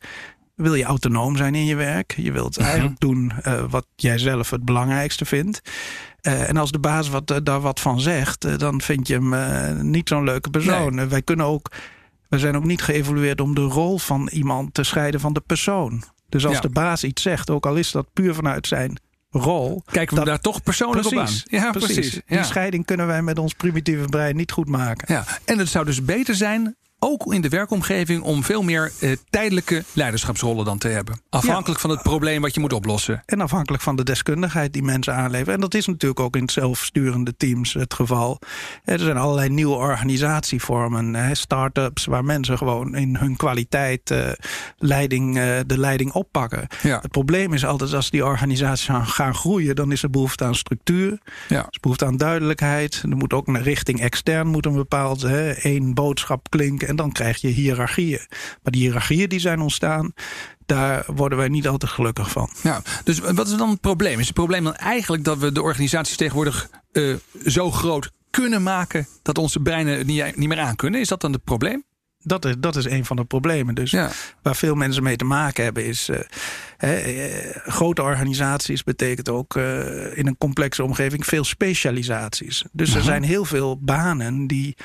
wil 0.60 0.74
je 0.74 0.84
autonoom 0.84 1.36
zijn 1.36 1.56
in 1.56 1.66
je 1.66 1.76
werk. 1.76 2.16
Je 2.18 2.32
wilt 2.32 2.58
mhm. 2.58 2.66
eigenlijk 2.68 3.00
doen 3.00 3.32
uh, 3.48 3.64
wat 3.70 3.86
jij 3.96 4.18
zelf 4.18 4.50
het 4.50 4.66
belangrijkste 4.66 5.26
vindt. 5.26 5.62
Uh, 6.22 6.50
en 6.50 6.58
als 6.58 6.72
de 6.72 6.80
baas 6.80 7.10
wat, 7.10 7.32
uh, 7.32 7.38
daar 7.44 7.62
wat 7.62 7.80
van 7.80 8.00
zegt, 8.00 8.60
dan 8.60 8.82
vind 8.82 9.08
je 9.08 9.14
hem 9.14 9.90
niet 9.92 10.08
zo'n 10.08 10.24
leuke 10.24 10.50
persoon. 10.50 10.96
Nee. 10.96 11.06
wij 11.06 11.22
kunnen 11.22 11.46
ook, 11.46 11.72
we 12.30 12.40
zijn 12.40 12.56
ook 12.56 12.66
niet 12.66 12.82
geëvolueerd 12.82 13.42
om 13.42 13.56
de 13.56 13.62
rol 13.62 13.98
van 13.98 14.30
iemand 14.32 14.74
te 14.74 14.84
scheiden 14.84 15.20
van 15.20 15.34
de 15.34 15.42
persoon. 15.46 16.04
Dus 16.30 16.46
als 16.46 16.56
ja. 16.56 16.62
de 16.62 16.70
baas 16.70 17.04
iets 17.04 17.22
zegt, 17.22 17.50
ook 17.50 17.66
al 17.66 17.76
is 17.76 17.92
dat 17.92 18.14
puur 18.14 18.34
vanuit 18.34 18.68
zijn 18.68 19.00
rol. 19.30 19.84
Kijken 19.86 20.18
we 20.18 20.26
daar 20.26 20.40
toch 20.40 20.64
persoonlijk 20.64 21.08
precies, 21.08 21.44
op 21.46 21.52
aan. 21.52 21.60
Ja, 21.60 21.72
precies. 21.72 21.94
precies. 21.94 22.22
Die 22.26 22.44
scheiding 22.44 22.86
kunnen 22.86 23.08
wij 23.08 23.22
met 23.22 23.40
ons 23.40 23.54
primitieve 23.54 24.06
brein 24.06 24.36
niet 24.36 24.52
goed 24.52 24.68
maken. 24.68 25.14
Ja. 25.14 25.26
En 25.46 25.58
het 25.58 25.70
zou 25.70 25.86
dus 25.86 26.04
beter 26.04 26.36
zijn 26.36 26.76
ook 27.00 27.34
in 27.34 27.42
de 27.42 27.50
werkomgeving 27.50 28.22
om 28.22 28.44
veel 28.44 28.62
meer 28.62 28.92
eh, 29.00 29.12
tijdelijke 29.30 29.84
leiderschapsrollen 29.94 30.66
dan 30.66 30.78
te 30.78 30.88
hebben. 30.88 31.22
Afhankelijk 31.30 31.80
van 31.80 31.90
het 31.90 32.02
probleem 32.02 32.42
wat 32.42 32.54
je 32.54 32.60
moet 32.60 32.74
oplossen. 32.74 33.24
En 33.26 33.42
afhankelijk 33.42 33.84
van 33.84 33.96
de 33.96 34.04
deskundigheid 34.04 34.74
die 34.74 34.84
mensen 34.84 35.14
aanleveren. 35.14 35.54
En 35.54 35.60
dat 35.60 35.74
is 35.74 35.88
natuurlijk 35.88 36.20
ook 36.20 36.36
in 36.36 36.50
zelfsturende 36.50 37.36
teams 37.38 37.74
het 37.74 37.94
geval. 37.94 38.40
Er 38.84 39.00
zijn 39.00 39.18
allerlei 39.18 39.50
nieuwe 39.50 39.76
organisatievormen, 39.76 41.38
start-ups, 41.38 42.06
waar 42.06 42.26
mensen 42.26 42.58
gewoon 42.58 42.96
in 42.96 43.16
hun 43.16 43.36
kwaliteit 43.36 44.12
uh, 44.12 44.28
leiding, 44.78 45.38
uh, 45.38 45.44
de 45.66 45.78
leiding 45.78 46.12
oppakken. 46.12 46.68
Ja. 46.82 47.00
Het 47.02 47.12
probleem 47.12 47.54
is 47.54 47.66
altijd 47.66 47.94
als 47.94 48.10
die 48.10 48.26
organisaties 48.26 48.90
gaan 49.02 49.36
groeien, 49.36 49.76
dan 49.76 49.92
is 49.92 50.04
er 50.04 50.10
behoefte 50.10 50.44
aan 50.44 50.56
structuur. 50.56 51.20
Ja. 51.48 51.58
Er 51.58 51.68
is 51.70 51.80
behoefte 51.80 52.06
aan 52.06 52.18
duidelijkheid. 52.18 53.04
Er 53.10 53.18
moet 53.18 53.34
ook 53.34 53.48
een 53.48 53.64
richting 53.64 54.02
extern 54.02 54.48
moet 54.48 54.66
een 54.66 54.74
bepaald 54.74 55.24
één 55.24 55.94
boodschap 55.94 56.50
klinken 56.50 56.89
en 56.90 56.96
dan 56.96 57.12
krijg 57.12 57.42
je 57.42 57.48
hiërarchieën. 57.48 58.22
Maar 58.64 58.72
die 58.72 58.82
hiërarchieën 58.82 59.30
die 59.30 59.40
zijn 59.40 59.60
ontstaan, 59.60 60.14
daar 60.66 61.04
worden 61.08 61.38
wij 61.38 61.48
niet 61.48 61.68
altijd 61.68 61.92
gelukkig 61.92 62.32
van. 62.32 62.50
Ja, 62.64 62.82
dus 63.04 63.20
wat 63.20 63.48
is 63.48 63.58
dan 63.58 63.70
het 63.70 63.82
probleem? 63.82 64.20
Is 64.20 64.26
het 64.26 64.36
probleem 64.36 64.64
dan 64.64 64.76
eigenlijk 64.76 65.24
dat 65.24 65.38
we 65.38 65.52
de 65.52 65.62
organisaties 65.62 66.18
tegenwoordig 66.18 66.70
uh, 66.92 67.16
zo 67.46 67.72
groot 67.72 68.12
kunnen 68.30 68.64
maken 68.64 69.08
dat 69.22 69.38
onze 69.38 69.60
breinen 69.60 70.06
niet, 70.06 70.36
niet 70.36 70.48
meer 70.48 70.60
aan 70.60 70.76
kunnen? 70.76 71.00
Is 71.00 71.08
dat 71.08 71.22
dan 71.22 71.34
het 71.34 71.44
probleem? 71.44 71.84
Dat 72.24 72.46
is, 72.46 72.56
dat 72.60 72.76
is 72.76 72.86
een 72.86 73.06
van 73.06 73.16
de 73.16 73.26
problemen. 73.26 73.76
Dus 73.76 73.92
ja. 73.92 74.10
waar 74.42 74.56
veel 74.56 74.76
mensen 74.76 75.04
mee 75.04 75.16
te 75.16 75.26
maken 75.26 75.64
hebben, 75.64 75.86
is. 75.86 76.10
Uh, 76.10 76.18
uh, 76.80 77.56
grote 77.66 78.02
organisaties 78.02 78.84
betekent 78.84 79.30
ook 79.30 79.56
uh, 79.56 80.18
in 80.18 80.28
een 80.28 80.38
complexe 80.38 80.84
omgeving 80.84 81.26
veel 81.26 81.44
specialisaties. 81.44 82.64
Dus 82.72 82.96
er 82.96 83.02
zijn 83.02 83.24
heel 83.24 83.46
veel 83.46 83.80
banen 83.82 84.48
die 84.48 84.78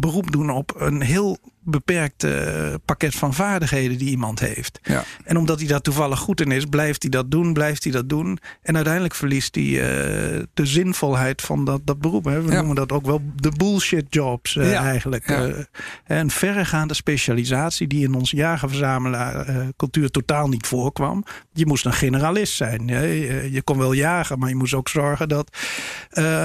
beroep 0.00 0.30
doen 0.30 0.50
op 0.50 0.74
een 0.76 1.00
heel 1.00 1.38
beperkt 1.70 2.24
uh, 2.24 2.74
pakket 2.84 3.14
van 3.14 3.34
vaardigheden 3.34 3.98
die 3.98 4.10
iemand 4.10 4.40
heeft. 4.40 4.80
Ja. 4.82 5.04
En 5.24 5.36
omdat 5.36 5.58
hij 5.58 5.68
daar 5.68 5.80
toevallig 5.80 6.18
goed 6.18 6.40
in 6.40 6.52
is, 6.52 6.64
blijft 6.64 7.02
hij 7.02 7.10
dat 7.10 7.30
doen, 7.30 7.52
blijft 7.52 7.82
hij 7.84 7.92
dat 7.92 8.08
doen. 8.08 8.38
En 8.62 8.74
uiteindelijk 8.74 9.14
verliest 9.14 9.54
hij 9.54 9.64
uh, 9.64 9.80
de 10.54 10.66
zinvolheid 10.66 11.42
van 11.42 11.64
dat, 11.64 11.80
dat 11.84 11.98
beroep. 11.98 12.24
Hè. 12.24 12.42
We 12.42 12.50
ja. 12.50 12.56
noemen 12.56 12.76
dat 12.76 12.92
ook 12.92 13.06
wel 13.06 13.22
de 13.34 13.50
bullshit 13.50 14.06
jobs 14.08 14.54
uh, 14.54 14.70
ja. 14.70 14.82
eigenlijk. 14.82 15.56
een 16.06 16.30
verregaande 16.30 16.94
specialisatie 16.94 17.86
die 17.86 18.04
in 18.04 18.14
onze 18.14 18.36
jagerverzamelaar 18.36 19.46
cultuur 19.76 20.10
totaal 20.10 20.48
niet 20.48 20.66
voorkwam. 20.66 21.24
Je 21.52 21.66
moest 21.66 21.84
een 21.84 21.92
generalist 21.92 22.54
zijn. 22.54 22.86
Je, 22.86 23.48
je 23.52 23.62
kon 23.62 23.78
wel 23.78 23.92
jagen, 23.92 24.38
maar 24.38 24.48
je 24.48 24.54
moest 24.54 24.74
ook 24.74 24.88
zorgen 24.88 25.28
dat 25.28 25.56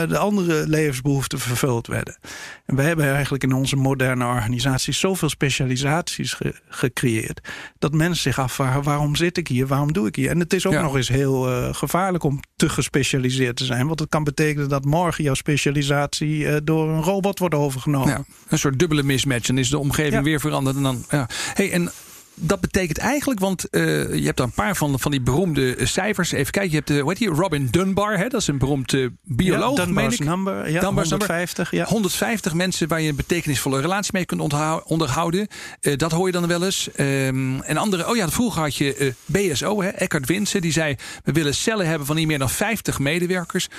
de 0.08 0.18
andere 0.18 0.68
levensbehoeften 0.68 1.40
vervuld 1.40 1.88
werden. 1.88 2.18
En 2.66 2.76
wij 2.76 2.86
hebben 2.86 3.14
eigenlijk 3.14 3.44
in 3.44 3.54
onze 3.54 3.76
moderne 3.76 4.26
organisaties 4.26 5.00
zoveel 5.14 5.30
specialisaties 5.30 6.34
ge 6.34 6.54
gecreëerd. 6.70 7.48
dat 7.80 7.94
mensen 7.94 8.22
zich 8.22 8.40
afvragen: 8.40 8.84
waarom 8.84 9.16
zit 9.16 9.38
ik 9.38 9.48
hier? 9.48 9.68
Waarom 9.68 9.94
doe 9.94 10.08
ik 10.08 10.16
hier? 10.16 10.30
En 10.30 10.40
het 10.40 10.54
is 10.54 10.68
ook 10.68 10.74
ja. 10.74 10.82
nog 10.82 10.96
eens 10.96 11.08
heel 11.08 11.50
uh, 11.50 11.74
gevaarlijk 11.74 12.24
om 12.24 12.40
te 12.56 12.70
gespecialiseerd 12.70 13.56
te 13.56 13.66
zijn. 13.66 13.88
Want 13.88 14.00
het 14.00 14.10
kan 14.10 14.24
betekenen 14.24 14.70
dat 14.70 14.86
morgen 14.86 15.24
jouw 15.24 15.34
specialisatie 15.34 16.38
uh, 16.38 16.56
door 16.64 16.90
een 16.90 17.02
robot 17.02 17.40
wordt 17.40 17.56
overgenomen. 17.56 18.10
Ja, 18.10 18.24
een 18.48 18.60
soort 18.60 18.80
dubbele 18.80 19.04
mismatch. 19.04 19.50
En 19.50 19.58
is 19.58 19.70
de 19.70 19.78
omgeving 19.78 20.14
ja. 20.14 20.24
weer 20.24 20.40
veranderd. 20.40 20.76
En 20.76 20.84
dan, 20.84 21.06
ja. 21.10 21.30
hey, 21.54 21.72
en 21.72 21.92
dat 22.36 22.60
betekent 22.62 22.98
eigenlijk, 22.98 23.40
want 23.40 23.66
uh, 23.72 24.14
je 24.14 24.26
hebt 24.26 24.38
daar 24.38 24.48
een 24.48 24.54
paar 24.54 24.76
van, 24.76 25.00
van 25.00 25.12
die 25.12 25.22
beroemde 25.22 25.86
cijfers. 25.86 26.32
Even 26.32 26.52
kijken, 26.52 26.72
je 26.72 26.76
hebt 26.76 26.88
de, 26.88 27.00
hoe 27.00 27.10
heet 27.10 27.18
die, 27.18 27.30
Robin 27.30 27.68
Dunbar, 27.72 28.18
hè? 28.18 28.28
dat 28.28 28.42
is 28.42 28.48
een 28.48 28.58
beroemd 28.58 28.94
uh, 28.94 29.10
bioloog. 29.24 29.78
Ja, 29.78 29.86
Dunbar's 29.86 30.20
number, 30.20 30.70
ja, 30.70 30.82
Dunbar's 30.82 31.10
150. 31.10 31.72
Ja. 31.72 31.86
150 31.86 32.54
mensen 32.54 32.88
waar 32.88 33.02
je 33.02 33.10
een 33.10 33.16
betekenisvolle 33.16 33.82
relatie 33.82 34.12
mee 34.14 34.26
kunt 34.26 34.42
onderhouden. 34.86 35.48
Uh, 35.82 35.98
dat 35.98 36.12
hoor 36.12 36.26
je 36.26 36.32
dan 36.32 36.48
wel 36.48 36.64
eens. 36.64 36.90
Um, 36.98 37.62
en 37.62 37.78
andere, 37.78 38.10
oh 38.10 38.16
ja, 38.16 38.30
vroeger 38.30 38.62
had 38.62 38.76
je 38.76 39.14
BSO, 39.26 39.82
hè, 39.82 39.90
Eckhart 39.90 40.26
Winsen, 40.26 40.62
die 40.62 40.72
zei: 40.72 40.96
We 41.24 41.32
willen 41.32 41.56
cellen 41.56 41.88
hebben 41.88 42.08
van 42.08 42.16
niet 42.16 42.28
meer 42.28 42.40
dan 42.40 42.50
50 42.50 43.00
medewerkers. 43.00 43.70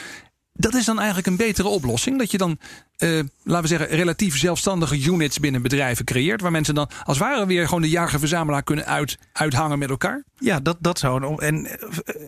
Dat 0.56 0.74
is 0.74 0.84
dan 0.84 0.96
eigenlijk 0.96 1.26
een 1.26 1.36
betere 1.36 1.68
oplossing. 1.68 2.18
Dat 2.18 2.30
je 2.30 2.38
dan, 2.38 2.58
uh, 2.98 3.20
laten 3.42 3.62
we 3.62 3.76
zeggen, 3.76 3.96
relatief 3.96 4.38
zelfstandige 4.38 5.04
units 5.04 5.40
binnen 5.40 5.62
bedrijven 5.62 6.04
creëert. 6.04 6.40
Waar 6.40 6.50
mensen 6.50 6.74
dan 6.74 6.90
als 7.04 7.18
het 7.18 7.26
ware 7.26 7.46
weer 7.46 7.66
gewoon 7.66 7.82
de 7.82 7.88
jager-verzamelaar 7.88 8.62
kunnen 8.62 8.86
uit, 8.86 9.18
uithangen 9.32 9.78
met 9.78 9.90
elkaar. 9.90 10.24
Ja, 10.38 10.60
dat, 10.60 10.76
dat 10.80 10.98
zou. 10.98 11.42
En 11.42 11.66
eh, 11.66 11.78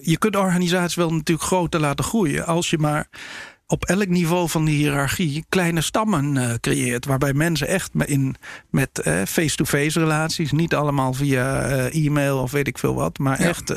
je 0.01 0.19
kunt 0.19 0.37
organisaties 0.37 0.95
wel 0.97 1.13
natuurlijk 1.13 1.47
groter 1.47 1.81
laten 1.81 2.05
groeien. 2.05 2.47
Als 2.47 2.71
je 2.71 2.79
maar 2.79 3.09
op 3.67 3.85
elk 3.85 4.09
niveau 4.09 4.49
van 4.49 4.65
de 4.65 4.71
hiërarchie 4.71 5.45
kleine 5.49 5.81
stammen 5.81 6.35
uh, 6.35 6.53
creëert. 6.61 7.05
Waarbij 7.05 7.33
mensen 7.33 7.67
echt 7.67 7.91
in, 8.05 8.37
met 8.71 9.01
face-to-face 9.29 9.85
-face 9.85 9.99
relaties, 10.01 10.53
niet 10.53 10.75
allemaal 10.75 11.13
via 11.13 11.69
uh, 11.69 12.07
e-mail 12.07 12.39
of 12.39 12.51
weet 12.51 12.67
ik 12.67 12.79
veel 12.79 12.95
wat, 12.95 13.19
maar 13.19 13.41
ja. 13.41 13.47
echt 13.49 13.73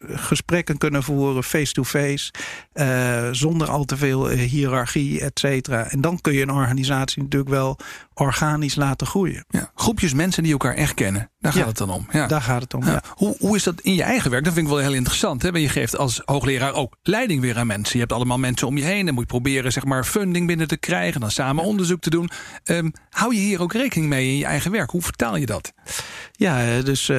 gesprekken 0.00 0.78
kunnen 0.78 1.02
voeren 1.02 1.44
face-to-face. 1.44 2.32
-face, 2.72 3.28
zonder 3.34 3.68
al 3.68 3.84
te 3.84 3.96
veel 3.96 4.28
hiërarchie, 4.28 5.20
et 5.20 5.38
cetera. 5.38 5.90
En 5.90 6.00
dan 6.00 6.20
kun 6.20 6.32
je 6.32 6.42
een 6.42 6.52
organisatie 6.52 7.22
natuurlijk 7.22 7.50
wel 7.50 7.78
organisch 8.18 8.74
laten 8.74 9.06
groeien. 9.06 9.44
Ja, 9.48 9.70
groepjes 9.74 10.14
mensen 10.14 10.42
die 10.42 10.52
elkaar 10.52 10.74
echt 10.74 10.94
kennen. 10.94 11.30
Daar 11.38 11.52
gaat 11.52 11.62
ja, 11.62 11.68
het 11.68 11.78
dan 11.78 11.90
om. 11.90 12.06
Ja. 12.10 12.26
Daar 12.26 12.42
gaat 12.42 12.62
het 12.62 12.74
om. 12.74 12.84
Ja. 12.84 13.02
Hoe, 13.14 13.36
hoe 13.38 13.56
is 13.56 13.62
dat 13.62 13.80
in 13.80 13.94
je 13.94 14.02
eigen 14.02 14.30
werk? 14.30 14.44
Dat 14.44 14.52
vind 14.52 14.66
ik 14.66 14.72
wel 14.72 14.82
heel 14.82 14.92
interessant. 14.94 15.42
Hè? 15.42 15.48
Je 15.48 15.68
geeft 15.68 15.96
als 15.96 16.22
hoogleraar 16.24 16.72
ook 16.72 16.96
leiding 17.02 17.40
weer 17.40 17.58
aan 17.58 17.66
mensen. 17.66 17.92
Je 17.92 18.00
hebt 18.00 18.12
allemaal 18.12 18.38
mensen 18.38 18.66
om 18.66 18.76
je 18.76 18.84
heen. 18.84 19.04
Dan 19.04 19.14
moet 19.14 19.22
je 19.22 19.28
proberen 19.28 19.72
zeg 19.72 19.84
maar, 19.84 20.04
funding 20.04 20.46
binnen 20.46 20.68
te 20.68 20.76
krijgen. 20.76 21.20
Dan 21.20 21.30
samen 21.30 21.64
onderzoek 21.64 22.00
te 22.00 22.10
doen. 22.10 22.30
Um, 22.64 22.92
hou 23.10 23.34
je 23.34 23.40
hier 23.40 23.62
ook 23.62 23.72
rekening 23.72 24.08
mee 24.08 24.28
in 24.28 24.36
je 24.36 24.44
eigen 24.44 24.70
werk? 24.70 24.90
Hoe 24.90 25.02
vertaal 25.02 25.36
je 25.36 25.46
dat? 25.46 25.72
Ja, 26.32 26.80
dus 26.82 27.08
uh, 27.08 27.16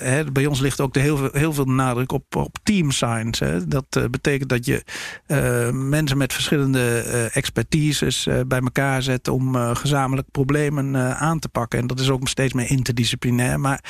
hè, 0.00 0.24
bij 0.32 0.46
ons 0.46 0.60
ligt 0.60 0.80
ook 0.80 0.94
de 0.94 1.00
heel, 1.00 1.16
veel, 1.16 1.30
heel 1.32 1.52
veel 1.52 1.64
nadruk 1.64 2.12
op, 2.12 2.36
op 2.36 2.58
team 2.62 2.90
science. 2.90 3.44
Hè. 3.44 3.66
Dat 3.66 3.96
uh, 3.98 4.04
betekent 4.10 4.48
dat 4.48 4.66
je 4.66 4.84
uh, 5.26 5.70
mensen 5.70 6.18
met 6.18 6.32
verschillende 6.32 7.00
expertises 7.32 8.28
bij 8.46 8.60
elkaar 8.60 9.02
zet 9.02 9.28
om 9.28 9.54
gezamenlijk 9.76 10.30
problemen 10.44 11.16
aan 11.18 11.38
te 11.38 11.48
pakken. 11.48 11.78
En 11.78 11.86
dat 11.86 12.00
is 12.00 12.10
ook 12.10 12.28
steeds 12.28 12.52
meer 12.52 12.70
interdisciplinair. 12.70 13.60
Maar 13.60 13.84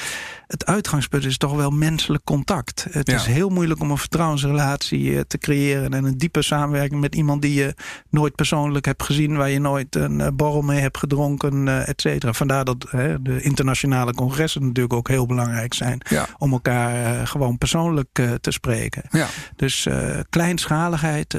het 0.50 0.66
uitgangspunt 0.66 1.24
is 1.24 1.36
toch 1.36 1.52
wel 1.54 1.70
menselijk 1.70 2.24
contact. 2.24 2.86
Het 2.90 3.08
is 3.08 3.26
heel 3.26 3.48
moeilijk 3.48 3.80
om 3.80 3.90
een 3.90 3.98
vertrouwensrelatie 3.98 5.16
eh, 5.16 5.20
te 5.20 5.38
creëren 5.38 5.90
en 5.94 6.04
een 6.04 6.18
diepe 6.18 6.42
samenwerking 6.42 7.00
met 7.00 7.14
iemand 7.14 7.42
die 7.42 7.54
je 7.54 7.74
nooit 8.08 8.34
persoonlijk 8.34 8.84
hebt 8.84 9.02
gezien, 9.02 9.36
waar 9.36 9.50
je 9.50 9.58
nooit 9.58 9.96
een 9.96 10.20
eh, 10.20 10.28
borrel 10.34 10.62
mee 10.62 10.80
hebt 10.80 10.98
gedronken, 10.98 11.66
uh, 11.66 11.88
et 11.88 12.00
cetera. 12.00 12.32
Vandaar 12.32 12.64
dat 12.64 12.86
hè, 12.88 13.22
de 13.22 13.42
internationale 13.42 14.14
congressen 14.14 14.62
natuurlijk 14.62 14.94
ook 14.94 15.08
heel 15.08 15.26
belangrijk 15.26 15.74
zijn 15.74 16.02
om 16.38 16.52
elkaar 16.52 17.26
gewoon 17.26 17.58
persoonlijk 17.58 18.22
te 18.40 18.50
spreken. 18.50 19.02
Ja. 19.10 19.26
Dus 19.56 19.86
kleinschaligheid, 20.30 21.36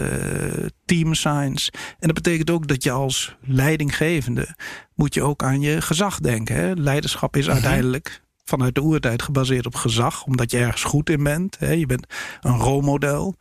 team 0.85 1.13
science. 1.13 1.71
En 1.99 2.07
dat 2.07 2.13
betekent 2.13 2.49
ook 2.49 2.67
dat 2.67 2.83
je 2.83 2.91
als 2.91 3.35
leidinggevende 3.41 4.55
moet 4.95 5.13
je 5.13 5.23
ook 5.23 5.43
aan 5.43 5.61
je 5.61 5.81
gezag 5.81 6.19
denken. 6.19 6.55
Hè? 6.55 6.73
Leiderschap 6.73 7.35
is 7.35 7.45
mhm. 7.45 7.53
uiteindelijk 7.53 8.21
vanuit 8.51 8.75
de 8.75 8.81
oertijd 8.81 9.21
gebaseerd 9.21 9.65
op 9.65 9.75
gezag, 9.75 10.23
omdat 10.23 10.51
je 10.51 10.57
ergens 10.57 10.83
goed 10.83 11.09
in 11.09 11.23
bent. 11.23 11.59
Hè? 11.59 11.71
Je 11.71 11.85
bent 11.85 12.07
een 12.41 12.57
rolmodel. 12.57 13.35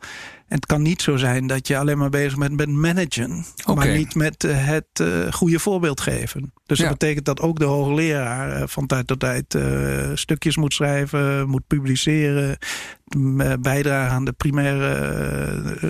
En 0.47 0.55
het 0.55 0.65
kan 0.65 0.81
niet 0.81 1.01
zo 1.01 1.17
zijn 1.17 1.47
dat 1.47 1.67
je 1.67 1.77
alleen 1.77 1.97
maar 1.97 2.09
bezig 2.09 2.37
bent 2.37 2.55
met 2.55 2.69
managen, 2.69 3.45
maar 3.75 3.97
niet 3.97 4.15
met 4.15 4.43
eh, 4.43 4.65
het 4.65 4.99
uh, 5.01 5.31
goede 5.31 5.59
voorbeeld 5.59 6.01
geven. 6.01 6.53
Dus 6.65 6.79
dat 6.79 6.89
betekent 6.89 7.25
dat 7.25 7.39
ook 7.39 7.59
de 7.59 7.65
hoogleraar 7.65 8.61
uh, 8.61 8.67
van 8.67 8.87
tijd 8.87 9.07
tot 9.07 9.19
tijd 9.19 9.57
stukjes 10.13 10.57
moet 10.57 10.73
schrijven, 10.73 11.49
moet 11.49 11.67
publiceren, 11.67 12.57
bijdragen 13.59 14.11
aan 14.11 14.25
de 14.25 14.31
primaire 14.31 14.89
eh, 15.81 15.89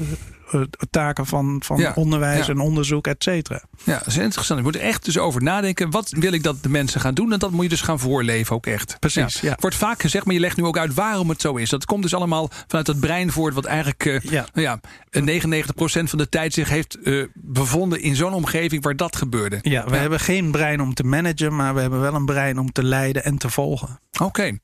taken 0.89 1.25
van, 1.25 1.62
van 1.65 1.96
onderwijs 1.96 2.48
en 2.48 2.60
onderzoek, 2.60 3.08
et 3.08 3.24
cetera. 3.24 3.62
Ja, 3.84 3.98
dat 3.98 4.08
is 4.08 4.17
interessant. 4.17 4.60
Je 4.60 4.65
moet 4.65 4.75
er 4.75 4.81
echt 4.81 5.05
dus 5.05 5.17
over 5.17 5.43
nadenken. 5.43 5.89
Wat 5.89 6.10
wil 6.10 6.34
ik 6.34 6.43
dat 6.43 6.63
de 6.63 6.70
mensen 6.70 7.01
gaan 7.01 7.13
doen? 7.13 7.34
En 7.34 7.39
dat 7.39 7.51
moet 7.51 7.63
je 7.63 7.70
dus 7.70 7.81
gaan 7.81 8.00
voorleven 8.00 8.55
ook 8.55 8.65
echt. 8.65 9.00
Precies. 9.00 9.41
Ja. 9.41 9.58
Wordt 9.60 9.75
vaak 9.75 10.01
gezegd, 10.01 10.25
maar 10.25 10.34
je 10.34 10.39
legt 10.39 10.58
nu 10.58 10.63
ook 10.63 10.77
uit 10.77 10.93
waarom 10.93 11.29
het 11.29 11.41
zo 11.41 11.55
is. 11.55 11.70
Dat 11.70 11.86
komt 11.86 12.01
dus 12.03 12.13
allemaal 12.13 12.50
vanuit 12.67 12.88
het 12.88 13.00
brein 13.00 13.31
voort, 13.31 13.53
wat 13.53 13.65
eigenlijk 13.65 14.05
uh, 14.05 14.20
ja. 14.20 14.46
Nou 14.53 14.67
ja, 14.67 14.79
99% 15.20 16.10
van 16.10 16.17
de 16.17 16.29
tijd 16.29 16.53
zich 16.53 16.70
heeft 16.70 16.98
uh, 17.03 17.25
bevonden 17.34 18.01
in 18.01 18.15
zo'n 18.15 18.34
omgeving 18.34 18.84
waar 18.84 18.96
dat 18.96 19.15
gebeurde. 19.15 19.60
Ja, 19.62 19.86
we 19.86 19.96
hebben 19.96 20.20
geen 20.20 20.51
brein 20.51 20.81
om 20.81 20.93
te 20.93 21.03
managen, 21.03 21.55
maar 21.55 21.74
we 21.74 21.81
hebben 21.81 22.01
wel 22.01 22.13
een 22.13 22.25
brein 22.25 22.60
om 22.60 22.72
te 22.72 22.84
leiden 22.84 23.24
en 23.24 23.38
te 23.38 23.50
volgen. 23.50 24.00
Oké. 24.22 24.58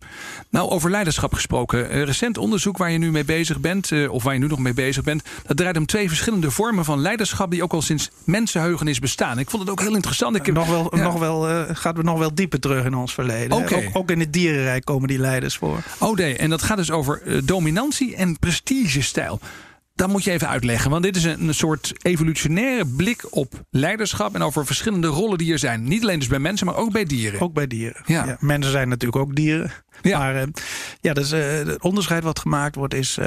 Nou, 0.50 0.70
over 0.70 0.90
leiderschap 0.92 1.34
gesproken. 1.34 2.06
recent 2.06 2.38
onderzoek 2.38 2.78
waar 2.78 2.92
je 2.92 2.98
nu 2.98 3.12
mee 3.12 3.26
bezig 3.26 3.60
bent, 3.60 3.92
of 4.10 4.24
waar 4.24 4.34
je 4.34 4.40
nu 4.40 4.48
nog 4.48 4.60
mee 4.60 4.74
bezig 4.74 5.04
bent, 5.04 5.24
dat 5.46 5.58
draait 5.58 5.78
om 5.78 5.86
twee 5.86 6.08
verschillende 6.08 6.52
vormen 6.52 6.86
van 6.86 7.00
leiderschap 7.00 7.52
die 7.52 7.64
ook 7.64 7.74
al 7.74 7.82
sinds 7.82 8.12
mensenheugenis 8.24 9.00
bestaan. 9.00 9.40
Ik 9.40 9.50
vond 9.50 9.62
het 9.62 9.72
ook 9.72 9.80
heel 9.80 9.96
interessant. 9.96 10.36
Ik 10.36 10.46
heb, 10.46 10.56
nog 10.56 10.68
wel, 10.70 10.92
nog 10.92 11.20
wel, 11.20 11.50
uh, 11.50 11.64
gaat 11.72 11.98
we 11.98 12.04
nog 12.04 12.18
wel 12.18 12.36
dieper 12.36 12.60
terug 12.60 12.86
in 12.86 12.96
ons 12.96 13.14
verleden. 13.14 13.58
Ook, 13.58 13.74
ook, 13.94 14.12
in 14.12 14.20
het 14.20 14.34
dierenrijk 14.34 14.86
komen 14.86 15.08
die 15.08 15.20
leiders 15.20 15.58
voor. 15.58 15.84
Oh 16.00 16.16
nee, 16.16 16.38
en 16.38 16.50
dat 16.50 16.62
gaat 16.62 16.78
dus 16.78 16.92
over 16.92 17.46
dominantie 17.46 18.16
en 18.16 18.40
prestigestijl. 18.40 19.40
Dat 19.98 20.10
moet 20.10 20.24
je 20.24 20.32
even 20.32 20.48
uitleggen, 20.48 20.92
want 20.92 21.04
dit 21.04 21.16
is 21.16 21.24
een, 21.24 21.48
een, 21.48 21.54
soort 21.54 21.94
evolutionaire 22.02 22.86
blik 22.86 23.28
op 23.30 23.66
leiderschap 23.70 24.36
en 24.36 24.42
over 24.42 24.66
verschillende 24.66 25.08
rollen 25.08 25.38
die 25.38 25.52
er 25.52 25.60
zijn. 25.60 25.84
Niet 25.84 26.02
alleen 26.02 26.20
dus 26.20 26.28
bij 26.28 26.40
mensen, 26.40 26.66
maar 26.66 26.76
ook 26.76 26.92
bij 26.92 27.06
dieren. 27.06 27.40
Ook 27.42 27.54
bij 27.54 27.68
dieren. 27.68 28.02
Ja. 28.06 28.38
mensen 28.40 28.72
zijn 28.72 28.90
natuurlijk 28.90 29.22
ook 29.24 29.36
dieren. 29.36 29.72
Ja. 30.02 30.18
Maar 30.18 30.36
uh, 30.36 30.42
ja, 31.02 31.14
dus, 31.14 31.34
uh, 31.34 31.52
het 31.52 31.82
onderscheid 31.82 32.24
wat 32.24 32.40
gemaakt 32.40 32.76
wordt 32.76 32.94
is 32.94 33.18
uh, 33.18 33.26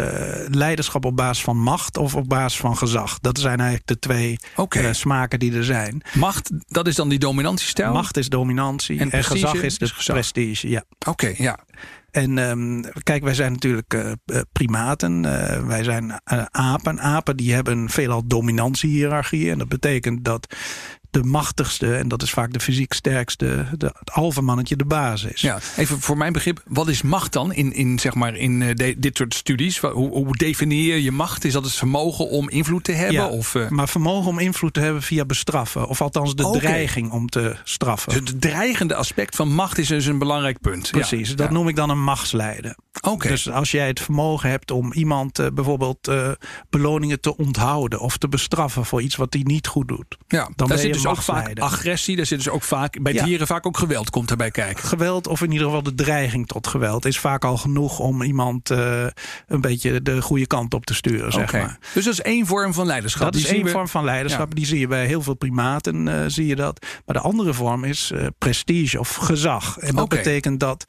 leiderschap 0.49 1.05
op 1.05 1.17
basis 1.17 1.45
van 1.45 1.59
macht 1.59 1.97
of 1.97 2.15
op 2.15 2.29
basis 2.29 2.61
van 2.61 2.77
gezag. 2.77 3.19
Dat 3.19 3.39
zijn 3.39 3.59
eigenlijk 3.59 3.89
de 3.89 3.99
twee 3.99 4.39
okay. 4.57 4.93
smaken 4.93 5.39
die 5.39 5.53
er 5.53 5.65
zijn. 5.65 6.03
Macht, 6.15 6.51
dat 6.69 6.87
is 6.87 6.95
dan 6.95 7.09
die 7.09 7.19
dominantiestijl? 7.19 7.93
Macht 7.93 8.17
is 8.17 8.29
dominantie 8.29 8.99
en, 8.99 9.11
en 9.11 9.25
gezag 9.25 9.55
is 9.55 9.79
de 9.79 9.93
prestige. 10.07 10.69
Ja. 10.69 10.85
Oké, 11.07 11.35
ja. 11.37 11.59
En 12.11 12.39
um, 12.39 12.83
kijk, 13.03 13.23
wij 13.23 13.35
zijn 13.35 13.53
natuurlijk 13.53 13.95
uh, 13.95 14.41
primaten. 14.53 15.25
Uh, 15.25 15.67
wij 15.67 15.85
zijn 15.85 16.21
apen. 16.51 17.01
Apen 17.01 17.37
die 17.37 17.55
hebben 17.55 17.89
veelal 17.89 18.27
dominantiehierarchieën. 18.27 19.53
En 19.53 19.59
dat 19.59 19.69
betekent 19.69 20.25
dat 20.25 20.55
de 21.11 21.23
machtigste, 21.23 21.97
en 21.97 22.09
dat 22.09 22.23
is 22.23 22.31
vaak 22.31 22.53
de 22.53 22.61
fysiek 22.61 22.93
sterkste, 22.93 23.67
de, 23.79 23.91
het 23.99 24.13
alfamannetje 24.13 24.77
de 24.77 24.85
basis. 24.85 25.41
Ja, 25.41 25.59
even 25.77 26.01
voor 26.01 26.17
mijn 26.17 26.33
begrip, 26.33 26.63
wat 26.67 26.89
is 26.89 27.03
macht 27.03 27.33
dan 27.33 27.53
in, 27.53 27.73
in, 27.73 27.99
zeg 27.99 28.15
maar 28.15 28.37
in 28.37 28.61
uh, 28.61 28.95
dit 28.99 29.17
soort 29.17 29.35
studies? 29.35 29.79
Hoe, 29.79 30.11
hoe 30.11 30.37
definieer 30.37 30.97
je 30.97 31.13
macht? 31.13 31.45
Is 31.45 31.53
dat 31.53 31.65
het 31.65 31.75
vermogen 31.75 32.29
om 32.29 32.49
invloed 32.49 32.85
te 32.85 32.93
hebben? 32.93 33.15
Ja, 33.15 33.29
of, 33.29 33.55
uh... 33.55 33.69
maar 33.69 33.89
vermogen 33.89 34.31
om 34.31 34.39
invloed 34.39 34.75
te 34.75 34.81
hebben 34.81 35.03
via 35.03 35.25
bestraffen. 35.25 35.89
Of 35.89 36.01
althans 36.01 36.35
de 36.35 36.57
dreiging 36.61 37.11
om 37.11 37.29
te 37.29 37.57
straffen. 37.65 38.13
Dus 38.13 38.31
het 38.31 38.41
dreigende 38.41 38.95
aspect 38.95 39.37
van 39.37 39.53
macht 39.53 39.79
is 39.79 39.89
dus 39.89 40.07
een 40.07 40.19
belangrijk 40.19 40.61
punt. 40.61 40.91
Precies, 40.91 41.29
ja. 41.29 41.35
dat 41.35 41.51
noem 41.51 41.69
ik 41.69 41.77
dan 41.77 41.91
een 41.91 42.03
machtsleider. 42.03 42.77
Oké. 43.01 43.29
Dus 43.29 43.51
als 43.51 43.71
jij 43.71 43.87
het 43.87 44.01
vermogen 44.01 44.51
hebt 44.51 44.71
om 44.71 44.93
iemand 44.93 45.39
uh, 45.39 45.47
bijvoorbeeld 45.55 46.11
beloningen 46.71 47.21
te 47.21 47.37
onthouden 47.37 48.01
of 48.01 48.17
te 48.17 48.29
bestraffen 48.29 48.85
voor 48.85 49.03
iets 49.03 49.17
wat 49.17 49.33
hij 49.33 49.43
niet 49.43 49.67
goed 49.67 49.89
doet. 49.89 50.17
Ja, 50.29 50.51
dan 50.57 50.69
ben 50.69 50.83
je 50.83 50.93
dus 50.93 51.00
ook 51.07 51.23
vaak 51.23 51.59
agressie. 51.59 52.17
Daar 52.17 52.27
zit 52.27 52.39
dus 52.39 52.49
ook 52.49 52.63
vaak 52.63 53.03
bij 53.03 53.13
dieren 53.13 53.47
vaak 53.47 53.67
ook 53.67 53.79
geweld 53.79 54.11
komt 54.11 54.31
erbij 54.31 54.51
kijken. 54.51 54.85
Geweld 54.85 55.27
of 55.27 55.43
in 55.43 55.53
ieder 55.53 55.67
geval 55.67 55.83
de 55.83 55.95
dreiging 55.95 56.47
tot 56.47 56.67
geweld 56.67 57.05
is 57.05 57.19
vaak 57.19 57.45
al 57.45 57.57
genoeg 57.57 57.99
om 57.99 58.23
iemand 58.23 58.71
uh, 58.71 59.07
een 59.47 59.61
beetje 59.61 60.03
de 60.03 60.23
goede 60.23 60.47
kant 60.47 60.75
op 60.75 60.87
te 60.87 60.95
sturen. 60.95 61.33
Zeg 61.33 61.53
maar. 61.53 61.79
Dus 61.95 62.05
dat 62.05 62.13
is 62.13 62.23
één 62.23 62.47
vorm 62.47 62.75
van 62.75 62.87
leiderschap. 62.87 63.33
Dat 63.33 63.41
is 63.43 63.47
één 63.47 63.69
vorm 63.69 63.89
van 63.89 64.05
leiderschap. 64.05 64.55
Die 64.55 64.67
zie 64.67 64.79
je 64.79 64.87
bij 64.87 65.07
heel 65.07 65.23
veel 65.23 65.35
primaten. 65.35 66.07
Uh, 66.07 66.25
zie 66.27 66.47
je 66.47 66.57
dat. 66.57 66.87
Maar 67.07 67.15
de 67.15 67.23
andere 67.23 67.55
vorm 67.55 67.85
is 67.85 68.11
uh, 68.15 68.27
prestige 68.39 68.99
of 68.99 69.15
gezag. 69.15 69.79
En 69.79 69.95
dat 69.95 70.05
okay. 70.05 70.19
betekent 70.19 70.61
dat 70.61 70.87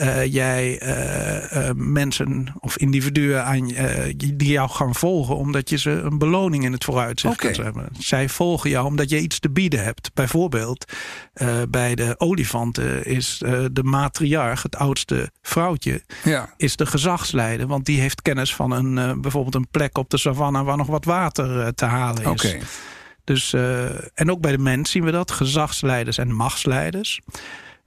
uh, 0.00 0.24
jij 0.24 0.82
uh, 0.82 1.52
uh, 1.52 1.70
mensen 1.74 2.54
of 2.60 2.78
individuen 2.78 3.44
aan, 3.44 3.66
die 4.16 4.50
jou 4.50 4.70
gaan 4.70 4.94
volgen 4.94 5.36
omdat 5.36 5.70
je 5.70 5.78
ze 5.78 5.90
een 5.90 6.18
beloning 6.18 6.64
in 6.64 6.72
het 6.72 6.84
vooruitzicht 6.84 7.34
okay. 7.34 7.52
kunt 7.52 7.64
hebben. 7.64 7.88
Zij 7.98 8.28
volgen 8.28 8.70
jou 8.70 8.86
omdat 8.86 9.10
je 9.10 9.20
iets 9.20 9.38
te 9.38 9.50
bieden 9.50 9.84
hebt. 9.84 10.10
Bijvoorbeeld 10.14 10.92
bij 11.68 11.94
de 11.94 12.14
olifanten 12.18 13.04
is 13.04 13.38
de 13.72 13.82
matriarch, 13.82 14.62
het 14.62 14.76
oudste 14.76 15.30
vrouwtje, 15.42 16.02
ja. 16.24 16.54
is 16.56 16.76
de 16.76 16.86
gezagsleider. 16.86 17.66
Want 17.66 17.84
die 17.84 18.00
heeft 18.00 18.22
kennis 18.22 18.54
van 18.54 18.70
een, 18.70 19.20
bijvoorbeeld 19.20 19.54
een 19.54 19.68
plek 19.70 19.98
op 19.98 20.10
de 20.10 20.18
savanne 20.18 20.64
waar 20.64 20.76
nog 20.76 20.86
wat 20.86 21.04
water 21.04 21.74
te 21.74 21.84
halen 21.84 22.22
is. 22.22 22.28
Okay. 22.28 22.60
Dus, 23.24 23.52
en 24.14 24.30
ook 24.30 24.40
bij 24.40 24.52
de 24.52 24.58
mens 24.58 24.90
zien 24.90 25.04
we 25.04 25.10
dat, 25.10 25.30
gezagsleiders 25.30 26.18
en 26.18 26.34
machtsleiders. 26.34 27.20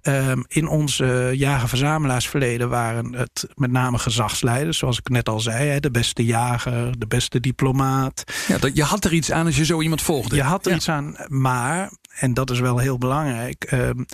Um, 0.08 0.44
in 0.48 0.68
onze 0.68 1.32
jager-verzamelaarsverleden 1.34 2.70
waren 2.70 3.14
het 3.14 3.48
met 3.56 3.72
name 3.72 3.98
gezagsleiders, 3.98 4.78
zoals 4.78 5.00
ik 5.00 5.10
net 5.10 5.30
al 5.30 5.40
zei. 5.40 5.70
Hè, 5.70 5.80
de 5.80 5.92
beste 5.92 6.26
jager, 6.26 7.00
de 7.00 7.08
beste 7.08 7.40
diplomaat. 7.40 8.24
Ja, 8.48 8.58
dat, 8.58 8.76
je 8.76 8.84
had 8.84 9.06
er 9.06 9.14
iets 9.14 9.32
aan 9.32 9.46
als 9.46 9.58
je 9.58 9.66
zo 9.66 9.82
iemand 9.82 10.02
volgde. 10.02 10.36
Je 10.36 10.42
had 10.42 10.66
er 10.66 10.72
ja. 10.72 10.78
iets 10.78 10.90
aan, 10.90 11.16
maar, 11.28 11.92
en 12.20 12.34
dat 12.34 12.50
is 12.50 12.60
wel 12.60 12.78
heel 12.78 12.98
belangrijk. 12.98 13.72
Um, 13.72 14.06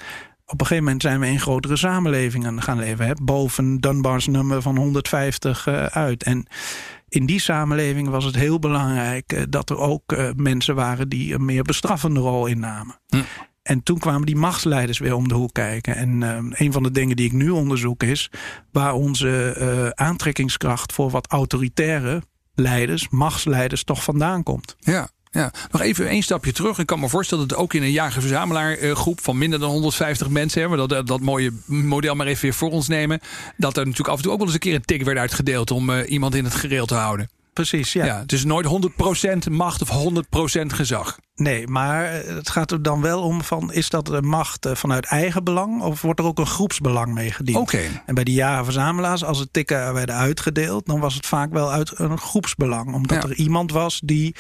op 0.50 0.60
een 0.60 0.66
gegeven 0.66 0.84
moment 0.84 1.02
zijn 1.02 1.20
we 1.20 1.28
in 1.28 1.40
grotere 1.40 1.76
samenlevingen 1.76 2.62
gaan 2.62 2.80
leven. 2.80 3.06
Hè, 3.06 3.14
boven 3.22 3.78
Dunbar's 3.78 4.28
nummer 4.28 4.62
van 4.62 4.78
150 4.78 5.68
uh, 5.68 5.86
uit. 5.86 6.24
En 6.24 6.48
in 7.10 7.26
die 7.26 7.40
samenleving 7.40 8.10
was 8.10 8.26
het 8.26 8.36
heel 8.36 8.60
belangrijk 8.60 9.34
uh, 9.34 9.42
dat 9.50 9.70
er 9.70 9.78
ook 9.78 10.12
uh, 10.12 10.30
mensen 10.36 10.76
waren 10.76 11.10
die 11.10 11.34
een 11.34 11.46
meer 11.46 11.64
bestraffende 11.64 12.20
rol 12.20 12.46
innamen. 12.46 13.00
Hm. 13.08 13.22
En 13.70 13.84
toen 13.84 14.00
kwamen 14.00 14.26
die 14.26 14.36
machtsleiders 14.36 15.00
weer 15.00 15.16
om 15.16 15.28
de 15.28 15.34
hoek 15.34 15.54
kijken. 15.54 15.96
En 15.96 16.22
uh, 16.22 16.38
een 16.50 16.72
van 16.72 16.84
de 16.84 16.92
dingen 16.92 17.16
die 17.16 17.26
ik 17.26 17.32
nu 17.32 17.50
onderzoek 17.50 18.04
is 18.04 18.32
waar 18.72 18.94
onze 18.94 19.56
uh, 19.60 20.06
aantrekkingskracht 20.06 20.94
voor 20.94 21.10
wat 21.10 21.28
autoritaire 21.28 22.22
leiders, 22.56 23.10
machtsleiders, 23.10 23.84
toch 23.84 24.04
vandaan 24.04 24.44
komt. 24.44 24.76
Ja. 24.80 25.10
Ja, 25.32 25.54
nog 25.72 25.82
even 25.82 26.08
één 26.08 26.24
stapje 26.24 26.52
terug. 26.52 26.80
Ik 26.80 26.86
kan 26.86 27.00
me 27.00 27.10
voorstellen 27.10 27.48
dat 27.48 27.58
ook 27.58 27.74
in 27.74 27.84
een 27.84 27.92
jager-verzamelaar 27.92 28.78
groep 28.78 29.22
van 29.22 29.38
minder 29.38 29.60
dan 29.60 29.70
150 29.70 30.30
mensen, 30.30 30.62
hebben, 30.62 30.88
dat, 30.88 31.08
dat 31.08 31.20
mooie 31.20 31.52
model 31.66 32.16
maar 32.16 32.28
even 32.28 32.42
weer 32.42 32.54
voor 32.54 32.72
ons 32.72 32.88
nemen, 32.88 33.20
dat 33.58 33.78
er 33.78 33.84
natuurlijk 33.84 34.10
af 34.10 34.18
en 34.18 34.24
toe 34.24 34.32
ook 34.32 34.38
wel 34.38 34.48
eens 34.48 34.56
een 34.56 34.62
keer 34.62 34.76
een 34.76 34.86
tik 34.86 35.04
werd 35.04 35.18
uitgedeeld 35.18 35.72
om 35.72 35.90
uh, 35.90 36.10
iemand 36.12 36.36
in 36.36 36.44
het 36.44 36.56
gereel 36.56 36.86
te 36.86 36.96
houden. 36.96 37.30
Precies, 37.54 37.94
ja. 37.94 38.06
ja. 38.06 38.20
Het 38.20 38.32
is 38.32 38.44
nooit 38.44 38.92
100% 39.48 39.52
macht 39.52 39.82
of 39.82 39.90
100% 39.90 40.66
gezag. 40.66 41.18
Nee, 41.40 41.68
maar 41.68 42.12
het 42.12 42.50
gaat 42.50 42.72
er 42.72 42.82
dan 42.82 43.02
wel 43.02 43.22
om 43.22 43.44
van... 43.44 43.74
is 43.74 43.90
dat 43.90 44.06
de 44.06 44.22
macht 44.22 44.66
eh, 44.66 44.76
vanuit 44.76 45.06
eigen 45.06 45.44
belang... 45.44 45.82
of 45.82 46.02
wordt 46.02 46.20
er 46.20 46.26
ook 46.26 46.40
een 46.40 46.46
groepsbelang 46.46 47.14
mee 47.14 47.32
gediend? 47.32 47.58
Okay. 47.58 48.02
En 48.06 48.16
bij 48.16 48.24
die 48.24 48.34
jager-verzamelaars, 48.34 49.24
als 49.24 49.40
het 49.40 49.54
tikken 49.54 49.94
werden 49.94 50.16
uitgedeeld... 50.16 50.86
dan 50.86 51.00
was 51.00 51.14
het 51.14 51.26
vaak 51.26 51.52
wel 51.52 51.72
uit 51.72 52.00
een 52.00 52.18
groepsbelang. 52.18 52.94
Omdat 52.94 53.24
ja. 53.24 53.30
er 53.30 53.36
iemand 53.36 53.72
was 53.72 54.02
die 54.04 54.36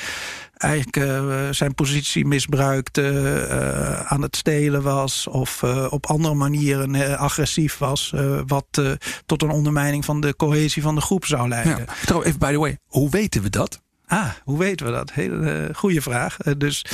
eigenlijk 0.57 0.97
uh, 0.97 1.49
zijn 1.49 1.73
positie 1.73 2.25
misbruikte... 2.25 3.01
Uh, 3.49 4.11
aan 4.11 4.21
het 4.21 4.35
stelen 4.35 4.81
was... 4.81 5.27
of 5.27 5.61
uh, 5.61 5.87
op 5.89 6.05
andere 6.05 6.33
manieren 6.33 7.17
agressief 7.17 7.77
was... 7.77 8.13
wat 8.47 8.97
tot 9.25 9.41
een 9.41 9.49
ondermijning 9.49 10.05
van 10.05 10.21
de 10.21 10.35
cohesie 10.35 10.81
van 10.81 10.95
de 10.95 11.01
groep 11.01 11.25
zou 11.25 11.47
leiden. 11.47 11.77
Ja. 11.77 11.93
Trouw, 12.05 12.23
even 12.23 12.39
by 12.39 12.51
the 12.51 12.59
way, 12.59 12.77
hoe 12.85 13.09
weten 13.09 13.41
we 13.41 13.49
dat? 13.49 13.81
Ah, 14.11 14.29
hoe 14.43 14.57
weten 14.57 14.85
we 14.85 14.91
dat? 14.91 15.11
Hele 15.11 15.67
uh, 15.67 15.75
goede 15.75 16.01
vraag. 16.01 16.37
Uh, 16.45 16.53
dus 16.57 16.85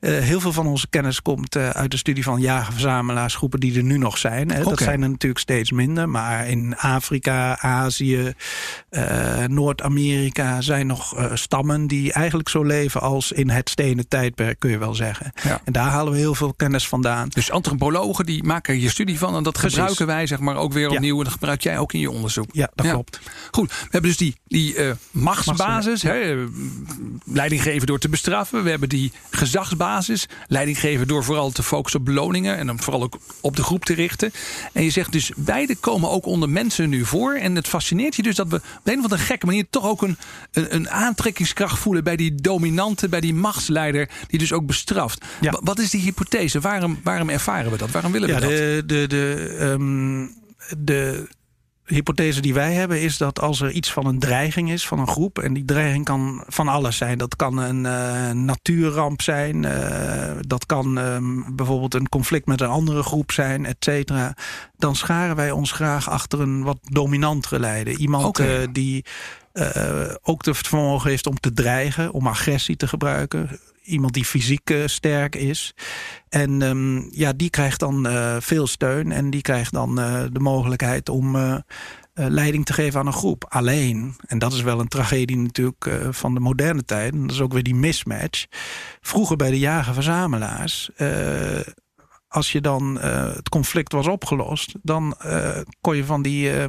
uh, 0.00 0.18
heel 0.18 0.40
veel 0.40 0.52
van 0.52 0.66
onze 0.66 0.88
kennis 0.88 1.22
komt 1.22 1.56
uit 1.56 1.90
de 1.90 1.96
studie 1.96 2.22
van 2.22 2.40
jagerverzamelaarsgroepen 2.40 3.60
die 3.60 3.76
er 3.76 3.82
nu 3.82 3.98
nog 3.98 4.18
zijn. 4.18 4.48
Hè. 4.50 4.60
Okay. 4.60 4.70
Dat 4.70 4.78
zijn 4.78 5.02
er 5.02 5.10
natuurlijk 5.10 5.40
steeds 5.40 5.70
minder. 5.70 6.08
Maar 6.08 6.48
in 6.48 6.76
Afrika, 6.76 7.58
Azië, 7.60 8.32
Noord-Amerika 9.46 10.60
zijn 10.60 10.86
nog 10.86 11.30
stammen 11.34 11.86
die 11.86 12.12
eigenlijk 12.12 12.48
zo 12.48 12.62
leven 12.62 13.00
als 13.00 13.32
in 13.32 13.50
het 13.50 13.68
stenen 13.68 14.08
tijdperk, 14.08 14.58
kun 14.58 14.70
je 14.70 14.78
wel 14.78 14.94
zeggen. 14.94 15.32
Ja. 15.42 15.60
En 15.64 15.72
daar 15.72 15.88
halen 15.88 16.12
we 16.12 16.18
heel 16.18 16.34
veel 16.34 16.54
kennis 16.54 16.88
vandaan. 16.88 17.28
Dus 17.28 17.50
antropologen 17.50 18.26
die 18.26 18.42
maken 18.42 18.74
hier 18.74 18.90
studie 18.90 19.18
van 19.18 19.36
en 19.36 19.42
dat 19.42 19.52
Precies. 19.52 19.72
gebruiken 19.72 20.06
wij 20.06 20.26
zeg 20.26 20.38
maar 20.38 20.56
ook 20.56 20.72
weer 20.72 20.90
opnieuw. 20.90 21.12
Ja. 21.12 21.18
En 21.18 21.24
dat 21.24 21.32
gebruik 21.32 21.62
jij 21.62 21.78
ook 21.78 21.92
in 21.92 22.00
je 22.00 22.10
onderzoek. 22.10 22.48
Ja, 22.52 22.70
dat 22.74 22.86
ja. 22.86 22.92
klopt. 22.92 23.20
Goed, 23.50 23.70
we 23.70 23.88
hebben 23.90 24.10
dus 24.10 24.16
die, 24.16 24.36
die 24.46 24.76
machtsbasis. 25.10 26.02
Hè, 26.02 26.46
leiding 27.24 27.62
geven 27.62 27.86
door 27.86 27.98
te 27.98 28.08
bestraffen. 28.08 28.64
We 28.64 28.70
hebben 28.70 28.88
die 28.88 29.12
gezagsbasis. 29.30 30.26
Leiding 30.48 30.78
geven 30.78 31.08
door 31.08 31.24
vooral 31.24 31.50
te 31.50 31.62
focussen 31.62 32.00
op 32.00 32.06
beloningen. 32.06 32.56
En 32.56 32.66
dan 32.66 32.80
vooral 32.80 33.02
ook 33.02 33.18
op 33.40 33.56
de 33.56 33.62
groep 33.62 33.84
te 33.84 33.94
richten. 33.94 34.32
En 34.72 34.84
je 34.84 34.90
zegt 34.90 35.12
dus, 35.12 35.30
beide 35.36 35.76
komen 35.76 36.10
ook 36.10 36.26
onder 36.26 36.48
mensen 36.48 36.88
nu 36.88 37.04
voor. 37.04 37.34
En 37.34 37.54
het 37.54 37.68
fascineert 37.68 38.16
je 38.16 38.22
dus 38.22 38.36
dat 38.36 38.48
we 38.48 38.56
op 38.56 38.62
een 38.84 38.98
of 38.98 39.02
andere 39.02 39.22
gekke 39.22 39.46
manier 39.46 39.66
toch 39.70 39.84
ook 39.84 40.02
een, 40.02 40.16
een, 40.52 40.74
een 40.74 40.90
aantrekkingskracht 40.90 41.78
voelen 41.78 42.04
bij 42.04 42.16
die 42.16 42.34
dominante, 42.34 43.08
bij 43.08 43.20
die 43.20 43.34
machtsleider, 43.34 44.08
die 44.26 44.38
dus 44.38 44.52
ook 44.52 44.66
bestraft. 44.66 45.24
Ja. 45.40 45.60
Wat 45.62 45.78
is 45.78 45.90
die 45.90 46.00
hypothese? 46.00 46.60
Waarom, 46.60 47.00
waarom 47.02 47.28
ervaren 47.28 47.70
we 47.70 47.76
dat? 47.76 47.90
Waarom 47.90 48.12
willen 48.12 48.28
we 48.28 48.34
ja, 48.34 48.40
dat? 48.40 48.50
De, 48.50 48.82
de, 48.86 49.06
de, 49.06 49.56
um, 49.60 50.34
de 50.78 51.28
hypothese 51.86 52.40
die 52.40 52.54
wij 52.54 52.72
hebben 52.72 53.00
is 53.00 53.16
dat 53.16 53.40
als 53.40 53.60
er 53.60 53.70
iets 53.70 53.92
van 53.92 54.06
een 54.06 54.18
dreiging 54.18 54.70
is 54.70 54.86
van 54.86 54.98
een 54.98 55.08
groep, 55.08 55.38
en 55.38 55.52
die 55.52 55.64
dreiging 55.64 56.04
kan 56.04 56.44
van 56.46 56.68
alles 56.68 56.96
zijn. 56.96 57.18
Dat 57.18 57.36
kan 57.36 57.58
een 57.58 57.84
uh, 57.84 58.30
natuurramp 58.30 59.22
zijn, 59.22 59.62
uh, 59.62 60.30
dat 60.40 60.66
kan 60.66 60.96
um, 60.96 61.56
bijvoorbeeld 61.56 61.94
een 61.94 62.08
conflict 62.08 62.46
met 62.46 62.60
een 62.60 62.68
andere 62.68 63.02
groep 63.02 63.32
zijn, 63.32 63.66
et 63.66 63.76
cetera. 63.78 64.36
Dan 64.76 64.96
scharen 64.96 65.36
wij 65.36 65.50
ons 65.50 65.72
graag 65.72 66.10
achter 66.10 66.40
een 66.40 66.62
wat 66.62 66.78
dominantere 66.82 67.60
leider. 67.60 67.98
Iemand 67.98 68.24
okay. 68.24 68.62
uh, 68.62 68.68
die 68.72 69.04
ook 70.22 70.44
het 70.44 70.56
vermogen 70.56 71.10
heeft 71.10 71.26
om 71.26 71.40
te 71.40 71.52
dreigen, 71.52 72.12
om 72.12 72.26
agressie 72.26 72.76
te 72.76 72.88
gebruiken 72.88 73.60
iemand 73.86 74.12
die 74.12 74.24
fysiek 74.24 74.70
uh, 74.70 74.86
sterk 74.86 75.34
is. 75.34 75.74
En 76.28 76.62
um, 76.62 77.08
ja, 77.10 77.32
die 77.32 77.50
krijgt 77.50 77.80
dan 77.80 78.06
uh, 78.06 78.36
veel 78.38 78.66
steun 78.66 79.12
en 79.12 79.30
die 79.30 79.42
krijgt 79.42 79.72
dan 79.72 80.00
uh, 80.00 80.24
de 80.32 80.40
mogelijkheid 80.40 81.08
om 81.08 81.36
leiding 82.14 82.64
te 82.64 82.72
geven 82.72 83.00
aan 83.00 83.06
een 83.06 83.12
groep. 83.12 83.44
Alleen, 83.48 84.16
en 84.26 84.38
dat 84.38 84.52
is 84.52 84.62
wel 84.62 84.80
een 84.80 84.88
tragedie 84.88 85.36
natuurlijk 85.36 85.90
van 86.10 86.34
de 86.34 86.40
moderne 86.40 86.84
tijd, 86.84 87.12
en 87.12 87.20
dat 87.20 87.30
is 87.30 87.40
ook 87.40 87.52
weer 87.52 87.62
die 87.62 87.74
mismatch. 87.74 88.46
Vroeger 89.00 89.36
bij 89.36 89.50
de 89.50 89.58
jager-verzamelaars 89.58 90.90
als 92.28 92.52
je 92.52 92.60
dan 92.60 92.98
uh, 92.98 93.34
het 93.34 93.48
conflict 93.48 93.92
was 93.92 94.06
opgelost, 94.06 94.74
dan 94.82 95.16
uh, 95.26 95.48
kon 95.80 95.96
je 95.96 96.04
van 96.04 96.22
die 96.22 96.50
uh, 96.50 96.64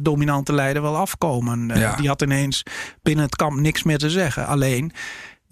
dominante 0.00 0.52
leider 0.52 0.82
wel 0.82 0.96
afkomen. 0.96 1.70
Ja. 1.74 1.96
Die 1.96 2.08
had 2.08 2.22
ineens 2.22 2.62
binnen 3.02 3.24
het 3.24 3.36
kamp 3.36 3.60
niks 3.60 3.82
meer 3.82 3.98
te 3.98 4.10
zeggen. 4.10 4.46
Alleen 4.46 4.92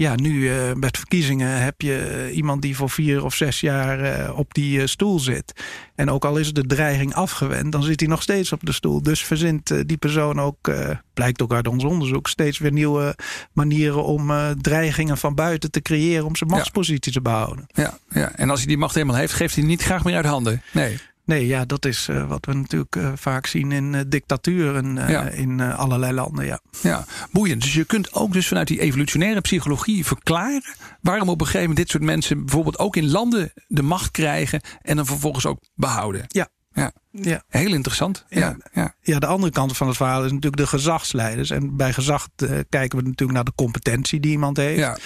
ja, 0.03 0.15
nu 0.15 0.33
uh, 0.33 0.73
met 0.73 0.97
verkiezingen 0.97 1.63
heb 1.63 1.81
je 1.81 2.31
iemand 2.35 2.63
die 2.63 2.77
voor 2.77 2.91
vier 2.91 3.25
of 3.25 3.35
zes 3.35 3.61
jaar 3.61 4.21
uh, 4.29 4.39
op 4.39 4.55
die 4.55 4.79
uh, 4.79 4.87
stoel 4.87 5.19
zit. 5.19 5.53
En 5.95 6.11
ook 6.11 6.25
al 6.25 6.37
is 6.37 6.53
de 6.53 6.67
dreiging 6.67 7.15
afgewend, 7.15 7.73
dan 7.73 7.83
zit 7.83 8.01
hij 8.01 8.09
nog 8.09 8.23
steeds 8.23 8.53
op 8.53 8.61
de 8.63 8.73
stoel. 8.73 9.03
Dus 9.03 9.25
verzint 9.25 9.89
die 9.89 9.97
persoon 9.97 10.41
ook, 10.41 10.73
blijkt 11.15 11.43
ook 11.43 11.53
uit 11.53 11.69
ons 11.69 11.85
onderzoek, 11.85 12.29
steeds 12.29 12.59
weer 12.59 12.73
nieuwe 12.73 13.17
manieren 13.53 14.05
om 14.05 14.33
dreigingen 14.61 15.19
van 15.19 15.35
buiten 15.35 15.71
te 15.71 15.83
creëren 15.83 16.27
om 16.27 16.37
zijn 16.37 16.51
machtspositie 16.51 17.13
ja. 17.13 17.19
te 17.19 17.23
behouden. 17.23 17.67
Ja, 17.69 17.99
ja, 18.09 18.33
en 18.35 18.51
als 18.51 18.59
hij 18.59 18.69
die 18.69 18.79
macht 18.79 18.95
helemaal 18.95 19.17
heeft, 19.17 19.33
geeft 19.33 19.55
hij 19.55 19.65
niet 19.65 19.83
graag 19.83 20.05
meer 20.05 20.17
uit 20.17 20.25
handen. 20.25 20.63
Nee. 20.73 20.99
Nee, 21.25 21.47
ja, 21.47 21.65
dat 21.65 21.85
is 21.85 22.09
uh, 22.09 22.29
wat 22.29 22.47
we 22.47 22.53
natuurlijk 22.53 22.97
uh, 22.97 23.13
vaak 23.15 23.47
zien 23.47 23.73
in 23.73 23.93
uh, 23.93 24.01
dictaturen 24.07 24.95
ja. 24.95 25.29
in 25.29 25.61
allerlei 25.61 26.13
landen. 26.13 26.45
Ja. 26.47 26.61
ja, 26.83 27.05
boeiend. 27.31 27.63
Dus 27.63 27.75
je 27.75 27.85
kunt 27.85 28.15
ook 28.15 28.33
dus 28.33 28.49
vanuit 28.49 28.69
die 28.69 28.81
evolutionaire 28.81 29.41
psychologie 29.41 30.07
verklaren 30.07 30.75
waarom 31.01 31.29
op 31.29 31.41
een 31.41 31.47
gegeven 31.47 31.69
moment 31.69 31.79
dit 31.79 31.91
soort 31.91 32.03
mensen 32.03 32.39
bijvoorbeeld 32.39 32.79
ook 32.79 32.97
in 32.97 33.11
landen 33.11 33.53
de 33.69 33.83
macht 33.83 34.11
krijgen 34.11 34.61
en 34.83 34.97
dan 34.97 35.07
vervolgens 35.07 35.47
ook 35.47 35.59
behouden. 35.75 36.25
Ja, 36.29 36.49
ja. 36.73 36.93
Ja. 37.13 37.43
Heel 37.49 37.73
interessant. 37.73 38.25
Ja. 38.29 38.57
Ja. 38.73 38.95
ja, 39.03 39.19
de 39.19 39.27
andere 39.27 39.53
kant 39.53 39.77
van 39.77 39.87
het 39.87 39.97
verhaal 39.97 40.25
is 40.25 40.33
natuurlijk 40.33 40.63
de 40.63 40.69
gezagsleiders. 40.69 41.51
En 41.51 41.77
bij 41.77 41.93
gezag 41.93 42.29
uh, 42.37 42.51
kijken 42.69 42.99
we 42.99 43.05
natuurlijk 43.05 43.33
naar 43.33 43.45
de 43.45 43.53
competentie 43.55 44.21
die 44.21 44.31
iemand 44.31 44.57
heeft. 44.57 44.79
Ja. 44.79 44.99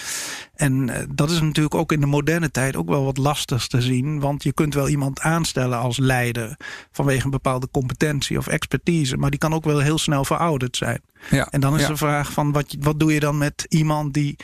En 0.55 0.87
uh, 0.87 0.95
dat 1.09 1.31
is 1.31 1.41
natuurlijk 1.41 1.75
ook 1.75 1.91
in 1.91 1.99
de 1.99 2.05
moderne 2.05 2.51
tijd 2.51 2.75
ook 2.75 2.89
wel 2.89 3.03
wat 3.03 3.17
lastig 3.17 3.67
te 3.67 3.81
zien. 3.81 4.19
Want 4.19 4.43
je 4.43 4.53
kunt 4.53 4.73
wel 4.73 4.87
iemand 4.87 5.19
aanstellen 5.19 5.77
als 5.77 5.97
leider 5.97 6.57
vanwege 6.91 7.25
een 7.25 7.31
bepaalde 7.31 7.67
competentie 7.71 8.37
of 8.37 8.47
expertise. 8.47 9.17
Maar 9.17 9.29
die 9.29 9.39
kan 9.39 9.53
ook 9.53 9.65
wel 9.65 9.79
heel 9.79 9.97
snel 9.97 10.25
verouderd 10.25 10.77
zijn. 10.77 11.01
Ja. 11.29 11.47
En 11.49 11.59
dan 11.59 11.79
is 11.79 11.87
de 11.87 11.97
vraag 11.97 12.31
van 12.31 12.51
wat, 12.51 12.75
wat 12.79 12.99
doe 12.99 13.13
je 13.13 13.19
dan 13.19 13.37
met 13.37 13.65
iemand 13.69 14.13
die 14.13 14.35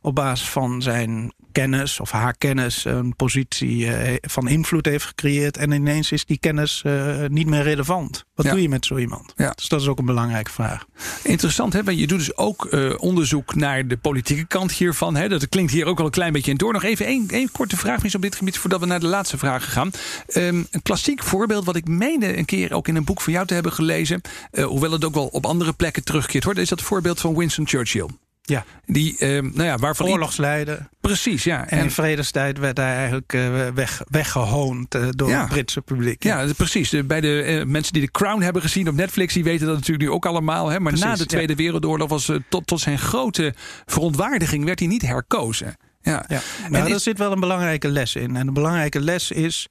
op 0.00 0.14
basis 0.14 0.48
van 0.48 0.82
zijn 0.82 1.32
kennis 1.52 2.00
of 2.00 2.10
haar 2.10 2.36
kennis 2.36 2.84
een 2.84 3.16
positie 3.16 3.76
uh, 3.76 4.14
van 4.20 4.48
invloed 4.48 4.86
heeft 4.86 5.04
gecreëerd. 5.04 5.56
En 5.56 5.72
ineens 5.72 6.12
is 6.12 6.24
die 6.24 6.38
kennis 6.38 6.82
uh, 6.86 7.05
niet 7.28 7.46
meer 7.46 7.62
relevant. 7.62 8.24
Wat 8.34 8.46
ja. 8.46 8.52
doe 8.52 8.62
je 8.62 8.68
met 8.68 8.86
zo 8.86 8.96
iemand? 8.96 9.32
Ja. 9.36 9.52
Dus 9.54 9.68
dat 9.68 9.80
is 9.80 9.88
ook 9.88 9.98
een 9.98 10.04
belangrijke 10.04 10.50
vraag. 10.50 10.86
Interessant, 11.22 11.72
hè? 11.72 11.80
je 11.90 12.06
doet 12.06 12.18
dus 12.18 12.36
ook 12.36 12.68
uh, 12.70 12.94
onderzoek 12.98 13.54
naar 13.54 13.86
de 13.86 13.96
politieke 13.96 14.46
kant 14.46 14.72
hiervan. 14.72 15.16
Hè? 15.16 15.28
Dat 15.28 15.48
klinkt 15.48 15.72
hier 15.72 15.86
ook 15.86 15.98
al 15.98 16.04
een 16.04 16.10
klein 16.10 16.32
beetje 16.32 16.50
in 16.50 16.56
door. 16.56 16.72
Nog 16.72 16.84
even 16.84 17.06
één, 17.06 17.28
één 17.28 17.50
korte 17.50 17.76
vraag 17.76 18.14
op 18.14 18.22
dit 18.22 18.36
gebied 18.36 18.58
voordat 18.58 18.80
we 18.80 18.86
naar 18.86 19.00
de 19.00 19.06
laatste 19.06 19.38
vragen 19.38 19.72
gaan. 19.72 19.90
Um, 20.34 20.66
een 20.70 20.82
klassiek 20.82 21.22
voorbeeld 21.22 21.64
wat 21.64 21.76
ik 21.76 21.88
meende 21.88 22.38
een 22.38 22.44
keer 22.44 22.72
ook 22.72 22.88
in 22.88 22.96
een 22.96 23.04
boek 23.04 23.20
van 23.20 23.32
jou 23.32 23.46
te 23.46 23.54
hebben 23.54 23.72
gelezen. 23.72 24.20
hoewel 24.62 24.92
het 24.92 25.04
ook 25.04 25.14
wel 25.14 25.26
op 25.26 25.46
andere 25.46 25.72
plekken 25.72 26.04
terugkeert 26.04 26.44
hoor. 26.44 26.58
is 26.58 26.68
dat 26.68 26.82
voorbeeld 26.82 27.20
van 27.20 27.36
Winston 27.36 27.66
Churchill. 27.66 28.08
Ja. 28.48 28.64
Die, 28.84 29.16
uh, 29.18 29.28
nou 29.42 29.62
ja, 29.62 29.76
waarvan 29.76 30.08
Oorlogsleider. 30.08 30.88
Precies, 31.00 31.44
ja. 31.44 31.68
En, 31.68 31.78
in 31.78 31.90
vredestijd 31.90 32.58
werd 32.58 32.76
hij 32.76 32.94
eigenlijk 32.94 33.32
uh, 33.32 33.68
weg, 33.68 34.02
weggehoond 34.08 34.94
uh, 34.94 35.08
door 35.10 35.28
ja. 35.28 35.40
het 35.40 35.48
Britse 35.48 35.82
publiek. 35.82 36.22
Ja, 36.22 36.40
ja 36.40 36.52
precies. 36.52 36.90
De, 36.90 37.04
bij 37.04 37.20
de 37.20 37.44
uh, 37.46 37.64
mensen 37.64 37.92
die 37.92 38.02
The 38.02 38.10
Crown 38.10 38.42
hebben 38.42 38.62
gezien 38.62 38.88
op 38.88 38.94
Netflix, 38.94 39.34
die 39.34 39.44
weten 39.44 39.66
dat 39.66 39.74
natuurlijk 39.74 40.08
nu 40.08 40.10
ook 40.10 40.26
allemaal. 40.26 40.68
Hè? 40.68 40.80
Maar 40.80 40.92
precies, 40.92 41.10
na 41.10 41.16
de 41.16 41.26
Tweede 41.26 41.52
ja. 41.52 41.58
Wereldoorlog 41.58 42.08
was 42.08 42.32
tot, 42.48 42.66
tot 42.66 42.80
zijn 42.80 42.98
grote 42.98 43.54
verontwaardiging 43.84 44.64
werd 44.64 44.78
hij 44.78 44.88
niet 44.88 45.02
herkozen. 45.02 45.76
Ja. 46.00 46.24
ja. 46.28 46.40
Maar 46.70 46.80
er 46.86 46.94
is... 46.94 47.02
zit 47.02 47.18
wel 47.18 47.32
een 47.32 47.40
belangrijke 47.40 47.88
les 47.88 48.14
in. 48.14 48.36
En 48.36 48.46
de 48.46 48.52
belangrijke 48.52 49.00
les 49.00 49.30
is 49.30 49.68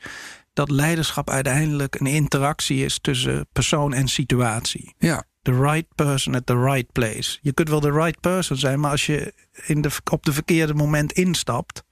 dat 0.53 0.69
leiderschap 0.69 1.29
uiteindelijk 1.29 1.99
een 1.99 2.07
interactie 2.07 2.85
is 2.85 2.99
tussen 3.01 3.47
persoon 3.53 3.93
en 3.93 4.07
situatie. 4.07 4.93
Ja 4.97 5.25
the 5.45 5.61
right 5.61 5.85
person 5.95 6.35
at 6.35 6.45
the 6.45 6.63
right 6.63 6.91
place. 6.91 7.37
Je 7.41 7.53
kunt 7.53 7.69
wel 7.69 7.79
de 7.79 7.91
right 7.91 8.19
person 8.19 8.57
zijn, 8.57 8.79
maar 8.79 8.91
als 8.91 9.05
je 9.05 9.33
in 9.65 9.81
de, 9.81 9.89
op 10.11 10.25
de 10.25 10.33
verkeerde 10.33 10.73
moment 10.73 11.11
instapt, 11.11 11.83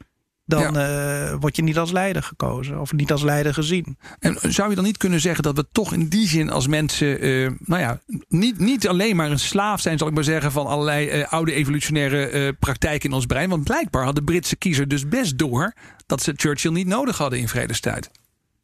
dan 0.46 0.74
ja. 0.74 1.32
uh, 1.32 1.36
word 1.40 1.56
je 1.56 1.64
niet 1.64 1.78
als 1.78 1.92
leider 1.92 2.24
gekozen 2.24 2.80
of 2.80 2.94
niet 2.94 3.12
als 3.12 3.22
leider 3.22 3.54
gezien. 3.54 3.98
En 4.20 4.38
zou 4.42 4.70
je 4.70 4.76
dan 4.76 4.84
niet 4.84 4.98
kunnen 4.98 5.20
zeggen 5.20 5.44
dat 5.44 5.56
we 5.56 5.66
toch 5.72 5.94
in 5.94 6.08
die 6.08 6.28
zin 6.28 6.50
als 6.50 6.68
mensen, 6.68 7.26
uh, 7.26 7.52
nou 7.60 7.82
ja, 7.82 8.00
niet, 8.28 8.60
niet 8.60 8.88
alleen 8.88 9.16
maar 9.16 9.32
een 9.32 9.40
slaaf 9.40 9.82
zijn, 9.82 9.98
zal 9.98 10.08
ik 10.08 10.14
maar 10.14 10.24
zeggen, 10.24 10.52
van 10.52 10.66
allerlei 10.66 11.20
uh, 11.20 11.32
oude 11.32 11.54
evolutionaire 11.54 12.54
praktijken 12.54 13.10
in 13.10 13.16
ons 13.16 13.26
brein? 13.26 13.50
Want 13.50 13.64
blijkbaar 13.64 14.04
had 14.04 14.16
de 14.16 14.24
Britse 14.24 14.56
kiezer 14.56 14.88
dus 14.88 15.08
best 15.08 15.38
door 15.38 15.74
dat 16.06 16.24
ze 16.24 16.34
Churchill 16.36 16.72
niet 16.72 16.88
nodig 16.88 17.18
hadden 17.18 17.40
in 17.40 17.48
vredestijd. 17.48 18.12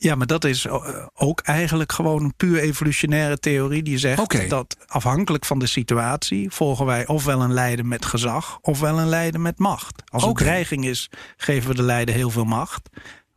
Ja, 0.01 0.15
maar 0.15 0.27
dat 0.27 0.43
is 0.43 0.65
eh, 0.65 1.05
ook 1.13 1.41
eigenlijk 1.41 1.91
gewoon 1.91 2.23
een 2.23 2.35
puur 2.35 2.59
evolutionaire 2.59 3.39
theorie 3.39 3.83
die 3.83 3.97
zegt 3.97 4.19
okay. 4.19 4.47
dat 4.47 4.77
afhankelijk 4.87 5.45
van 5.45 5.59
de 5.59 5.67
situatie 5.67 6.51
volgen 6.51 6.85
wij 6.85 7.07
ofwel 7.07 7.41
een 7.41 7.53
leider 7.53 7.85
met 7.85 8.05
gezag 8.05 8.59
ofwel 8.61 8.99
een 8.99 9.07
leider 9.07 9.41
met 9.41 9.59
macht. 9.59 10.03
Als 10.05 10.23
er 10.23 10.29
okay. 10.29 10.45
dreiging 10.45 10.85
is, 10.85 11.09
geven 11.37 11.69
we 11.69 11.75
de 11.75 11.83
leider 11.83 12.15
heel 12.15 12.29
veel 12.29 12.45
macht. 12.45 12.89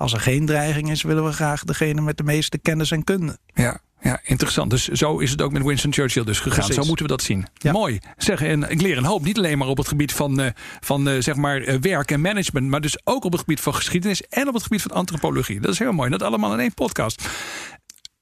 Als 0.03 0.12
er 0.12 0.21
geen 0.21 0.47
dreiging 0.47 0.91
is, 0.91 1.03
willen 1.03 1.25
we 1.25 1.33
graag 1.33 1.65
degene 1.65 2.01
met 2.01 2.17
de 2.17 2.23
meeste 2.23 2.59
kennis 2.59 2.91
en 2.91 3.05
kunde. 3.05 3.38
Ja, 3.55 3.81
ja, 4.01 4.21
interessant. 4.23 4.71
Dus 4.71 4.88
zo 4.88 5.19
is 5.19 5.31
het 5.31 5.43
ook 5.43 5.53
met 5.53 5.62
Winston 5.62 5.93
Churchill 5.93 6.25
dus 6.25 6.41
gegaan. 6.41 6.59
Precies. 6.59 6.75
Zo 6.75 6.85
moeten 6.85 7.05
we 7.05 7.11
dat 7.11 7.23
zien. 7.23 7.47
Ja. 7.55 7.73
Mooi. 7.73 7.99
Zeg, 8.17 8.43
en 8.43 8.71
ik 8.71 8.81
leer 8.81 8.97
een 8.97 9.05
hoop. 9.05 9.25
Niet 9.25 9.38
alleen 9.38 9.59
maar 9.59 9.69
op 9.69 9.77
het 9.77 9.88
gebied 9.88 10.12
van, 10.12 10.41
uh, 10.41 10.47
van 10.81 11.09
uh, 11.09 11.21
zeg 11.21 11.35
maar, 11.35 11.61
uh, 11.61 11.75
werk 11.81 12.11
en 12.11 12.21
management. 12.21 12.69
Maar 12.69 12.81
dus 12.81 13.07
ook 13.07 13.25
op 13.25 13.33
het 13.33 13.41
gebied 13.41 13.61
van 13.61 13.75
geschiedenis. 13.75 14.23
En 14.23 14.49
op 14.49 14.55
het 14.55 14.62
gebied 14.62 14.83
van 14.83 14.91
antropologie. 14.91 15.61
Dat 15.61 15.73
is 15.73 15.79
heel 15.79 15.93
mooi. 15.93 16.11
Dat 16.11 16.23
allemaal 16.23 16.53
in 16.53 16.61
één 16.61 16.75
podcast. 16.75 17.29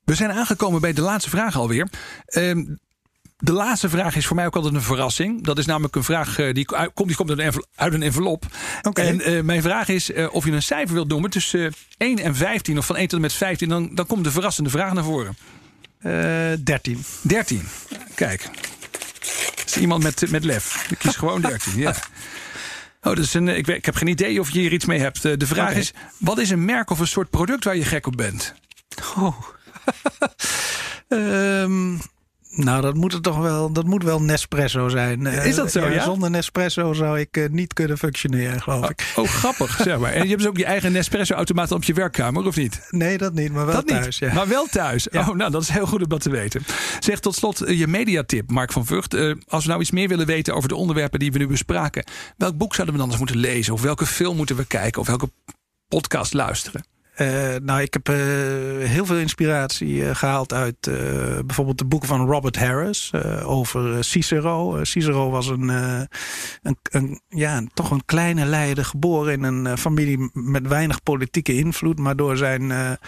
We 0.05 0.14
zijn 0.14 0.31
aangekomen 0.31 0.81
bij 0.81 0.93
de 0.93 1.03
laatste 1.03 1.31
vraag 1.31 1.57
alweer. 1.57 1.88
De 3.40 3.53
laatste 3.53 3.88
vraag 3.88 4.16
is 4.16 4.26
voor 4.26 4.37
mij 4.37 4.46
ook 4.46 4.57
altijd 4.57 4.74
een 4.74 4.83
verrassing. 4.83 5.44
Dat 5.44 5.59
is 5.59 5.66
namelijk 5.66 5.96
een 5.96 6.05
vraag 6.05 6.38
uh, 6.38 6.55
die, 6.55 6.64
komt, 6.64 7.09
die 7.09 7.16
komt 7.16 7.40
uit 7.74 7.94
een 7.94 8.03
envelop. 8.03 8.44
Okay. 8.83 9.07
En 9.07 9.31
uh, 9.31 9.42
mijn 9.42 9.62
vraag 9.62 9.88
is 9.88 10.11
uh, 10.11 10.35
of 10.35 10.44
je 10.44 10.53
een 10.53 10.62
cijfer 10.62 10.94
wilt 10.94 11.09
noemen 11.09 11.31
tussen 11.31 11.74
1 11.96 12.18
en 12.18 12.35
15 12.35 12.79
of 12.79 12.87
van 12.87 12.96
1 12.96 13.09
tot 13.09 13.16
en 13.16 13.20
met 13.20 13.33
15. 13.33 13.68
Dan, 13.68 13.94
dan 13.94 14.07
komt 14.07 14.24
de 14.24 14.31
verrassende 14.31 14.70
vraag 14.70 14.92
naar 14.92 15.05
voren. 15.05 15.37
Uh, 16.03 16.12
13. 16.64 17.05
13. 17.22 17.62
Kijk. 18.14 18.50
is 19.66 19.76
iemand 19.76 20.03
met, 20.03 20.31
met 20.31 20.44
lef. 20.44 20.87
Ik 20.90 20.98
kies 20.98 21.16
gewoon 21.16 21.40
13, 21.40 21.76
ja. 21.76 21.94
Oh, 23.03 23.14
dat 23.14 23.24
is 23.24 23.35
een, 23.35 23.48
ik, 23.48 23.66
weet, 23.66 23.76
ik 23.76 23.85
heb 23.85 23.94
geen 23.94 24.09
idee 24.09 24.40
of 24.40 24.50
je 24.50 24.61
hier 24.61 24.72
iets 24.72 24.85
mee 24.85 25.00
hebt. 25.00 25.22
De 25.22 25.46
vraag 25.46 25.74
is, 25.74 25.92
wat 26.18 26.38
is 26.38 26.50
een 26.50 26.64
merk 26.64 26.90
of 26.90 26.98
een 26.98 27.07
soort 27.07 27.31
product 27.31 27.64
waar 27.64 27.76
je 27.76 27.85
gek 27.85 28.07
op 28.07 28.16
bent? 28.16 28.55
Oh. 29.16 29.37
um, 31.09 32.00
Nou, 32.52 32.82
dat 32.82 32.94
moet, 32.94 33.12
het 33.12 33.22
toch 33.22 33.38
wel, 33.38 33.72
dat 33.72 33.84
moet 33.84 34.02
wel 34.02 34.22
Nespresso 34.22 34.88
zijn. 34.88 35.26
Is 35.26 35.54
dat 35.54 35.72
zo, 35.72 35.88
ja? 35.88 36.04
Zonder 36.04 36.30
Nespresso 36.30 36.92
zou 36.92 37.18
ik 37.18 37.36
uh, 37.36 37.48
niet 37.48 37.72
kunnen 37.72 37.98
functioneren, 37.98 38.62
geloof 38.62 38.84
oh, 38.84 38.90
ik. 38.90 39.12
Oh, 39.16 39.28
grappig, 39.28 39.80
zeg 39.82 39.98
maar. 39.98 40.12
En 40.12 40.22
je 40.22 40.28
hebt 40.28 40.38
dus 40.38 40.48
ook 40.48 40.56
je 40.56 40.64
eigen 40.64 40.92
Nespresso-automaat 40.92 41.72
op 41.72 41.84
je 41.84 41.92
werkkamer, 41.92 42.46
of 42.46 42.56
niet? 42.56 42.86
Nee, 42.90 43.18
dat 43.18 43.34
niet, 43.34 43.52
maar 43.52 43.66
wel 43.66 43.74
dat 43.74 43.86
thuis. 43.86 44.18
Ja. 44.18 44.32
Maar 44.32 44.48
wel 44.48 44.66
thuis. 44.66 45.08
Ja. 45.10 45.20
Oh, 45.28 45.34
nou, 45.34 45.50
dat 45.50 45.62
is 45.62 45.68
heel 45.68 45.86
goed 45.86 46.02
om 46.02 46.08
dat 46.08 46.20
te 46.20 46.30
weten. 46.30 46.62
Zeg 47.00 47.20
tot 47.20 47.34
slot 47.34 47.68
uh, 47.68 47.78
je 47.78 47.86
mediatip, 47.86 48.50
Mark 48.50 48.72
van 48.72 48.86
Vught. 48.86 49.14
Uh, 49.14 49.34
als 49.48 49.62
we 49.62 49.68
nou 49.68 49.80
iets 49.80 49.90
meer 49.90 50.08
willen 50.08 50.26
weten 50.26 50.54
over 50.54 50.68
de 50.68 50.76
onderwerpen 50.76 51.18
die 51.18 51.32
we 51.32 51.38
nu 51.38 51.46
bespraken... 51.46 52.04
welk 52.36 52.56
boek 52.56 52.74
zouden 52.74 52.94
we 52.94 53.00
dan 53.00 53.10
eens 53.10 53.18
moeten 53.18 53.38
lezen? 53.38 53.72
Of 53.72 53.82
welke 53.82 54.06
film 54.06 54.36
moeten 54.36 54.56
we 54.56 54.66
kijken? 54.66 55.00
Of 55.00 55.06
welke 55.06 55.30
podcast 55.88 56.32
luisteren? 56.32 56.89
Uh, 57.20 57.56
nou, 57.62 57.80
ik 57.80 57.92
heb 57.92 58.09
uh, 58.09 58.16
heel 58.88 59.06
veel 59.06 59.16
inspiratie 59.16 59.94
uh, 59.94 60.14
gehaald 60.14 60.52
uit 60.52 60.76
bijvoorbeeld 61.46 61.78
de 61.78 61.85
boeken 61.85 62.09
van 62.09 62.26
Robert 62.26 62.56
Harris 62.56 63.12
over 63.44 64.04
Cicero. 64.04 64.85
Cicero 64.85 65.30
was 65.30 65.46
een, 65.46 65.68
een, 65.68 66.78
een, 66.83 67.20
ja, 67.28 67.62
toch 67.74 67.90
een 67.90 68.04
kleine 68.04 68.44
leider, 68.44 68.85
geboren 68.85 69.33
in 69.33 69.42
een 69.42 69.78
familie 69.78 70.30
met 70.33 70.66
weinig 70.66 71.02
politieke 71.02 71.54
invloed, 71.54 71.98
maar 71.98 72.16
door 72.16 72.37
zijn 72.37 72.98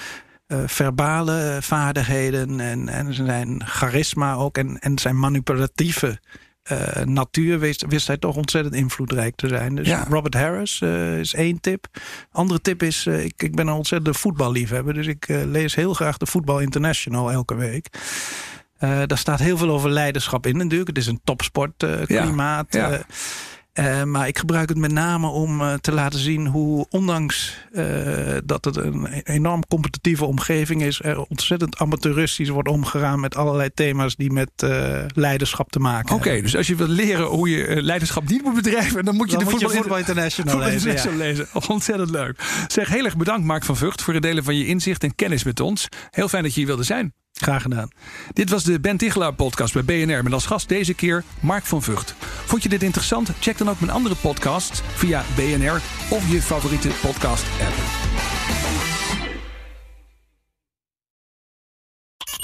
verbale 0.67 1.59
vaardigheden 1.61 2.61
en, 2.61 2.89
en 2.89 3.15
zijn 3.15 3.63
charisma 3.65 4.35
ook 4.35 4.59
en, 4.59 4.79
en 4.79 4.99
zijn 4.99 5.19
manipulatieve 5.19 6.21
uh, 6.71 7.05
natuur 7.05 7.59
wist, 7.59 7.85
wist, 7.89 8.07
hij 8.07 8.17
toch 8.17 8.37
ontzettend 8.37 8.75
invloedrijk 8.75 9.35
te 9.35 9.49
zijn. 9.49 9.75
Dus 9.75 9.87
ja. 9.87 10.07
Robert 10.09 10.35
Harris 10.35 10.81
uh, 10.81 11.19
is 11.19 11.35
één 11.35 11.61
tip. 11.61 11.87
Andere 12.33 12.61
tip 12.61 12.83
is, 12.83 13.07
uh, 13.07 13.25
ik, 13.25 13.43
ik 13.43 13.55
ben 13.55 13.67
een 13.67 13.75
ontzettende 13.75 14.19
voetballiefhebber. 14.19 14.95
Dus 14.95 15.07
ik 15.07 15.27
lees 15.29 15.75
heel 15.75 15.95
graag 15.95 16.17
de 16.17 16.27
Voetbal 16.27 16.61
International 16.61 17.31
elke 17.31 17.55
week. 17.55 17.89
daar 18.79 19.19
staat 19.19 19.39
heel 19.39 19.57
veel 19.57 19.71
over 19.71 19.91
leiderschap 19.91 20.47
in 20.47 20.57
natuurlijk. 20.57 20.89
Het 20.89 20.99
is 20.99 21.07
een 21.07 21.21
topsportklimaat. 21.25 22.67
Ja. 22.71 22.91
Ja. 22.91 23.03
Uh, 23.79 24.03
maar 24.03 24.29
ik 24.29 24.39
gebruik 24.39 24.69
het 24.69 24.79
met 24.79 24.93
name 24.93 25.27
om 25.27 25.61
uh, 25.61 25.75
te 25.75 25.93
laten 25.93 26.19
zien 26.19 26.47
hoe, 26.47 26.87
ondanks 26.91 27.59
uh, 27.73 28.37
dat 28.45 28.65
het 28.65 28.77
een 28.77 29.07
enorm 29.23 29.67
competitieve 29.67 30.25
omgeving 30.25 30.83
is, 30.83 31.03
er 31.03 31.23
ontzettend 31.23 31.79
amateuristisch 31.79 32.49
wordt 32.49 32.69
omgegaan 32.69 33.21
met 33.21 33.37
allerlei 33.37 33.71
thema's 33.75 34.17
die 34.17 34.33
met 34.33 34.51
leiderschap 35.15 35.71
te 35.71 35.79
maken 35.79 36.15
Oké, 36.15 36.41
dus 36.41 36.57
als 36.57 36.67
je 36.67 36.75
wilt 36.75 36.89
leren 36.89 37.27
hoe 37.27 37.51
je 37.51 37.83
leiderschap 37.83 38.29
niet 38.29 38.43
moet 38.43 38.55
bedrijven, 38.55 39.05
dan 39.05 39.17
moet 39.17 39.31
je 39.31 39.37
dan 39.37 39.45
de 39.45 39.51
moet 39.51 39.61
Voetbal, 39.61 39.81
Voetbal 39.81 39.99
International, 39.99 40.59
lezen, 40.59 40.73
International 40.73 41.19
ja. 41.19 41.25
lezen. 41.25 41.49
Ontzettend 41.69 42.11
leuk. 42.11 42.65
Zeg 42.67 42.89
heel 42.89 43.05
erg 43.05 43.17
bedankt, 43.17 43.47
Mark 43.47 43.65
van 43.65 43.77
Vught, 43.77 44.03
voor 44.03 44.15
het 44.15 44.23
delen 44.23 44.45
van 44.45 44.57
je 44.57 44.67
inzicht 44.67 45.03
en 45.05 45.15
kennis 45.15 45.45
met 45.45 45.61
ons. 45.61 45.89
Heel 46.11 46.29
fijn 46.29 46.43
dat 46.43 46.53
je 46.53 46.59
hier 46.59 46.69
wilde 46.69 46.83
zijn. 46.83 47.13
Graag 47.33 47.63
gedaan. 47.63 47.91
Dit 48.33 48.51
was 48.51 48.65
de 48.65 48.81
Ben 48.81 48.97
Tichelaar 48.97 49.35
podcast 49.35 49.73
bij 49.73 49.85
BNR 49.85 50.23
met 50.23 50.33
als 50.33 50.47
gast 50.47 50.69
deze 50.69 50.95
keer 50.95 51.25
Mark 51.41 51.65
van 51.67 51.83
Vught. 51.83 52.15
Vond 52.45 52.63
je 52.63 52.69
dit 52.69 52.83
interessant? 52.83 53.31
Check 53.41 53.59
dan 53.59 53.71
ook 53.71 53.81
mijn 53.81 53.93
andere 53.93 54.15
podcast 54.15 54.83
via 54.95 55.25
BNR 55.37 55.81
of 56.11 56.31
je 56.31 56.43
favoriete 56.43 56.89
podcast 56.89 57.45
app. 57.61 58.02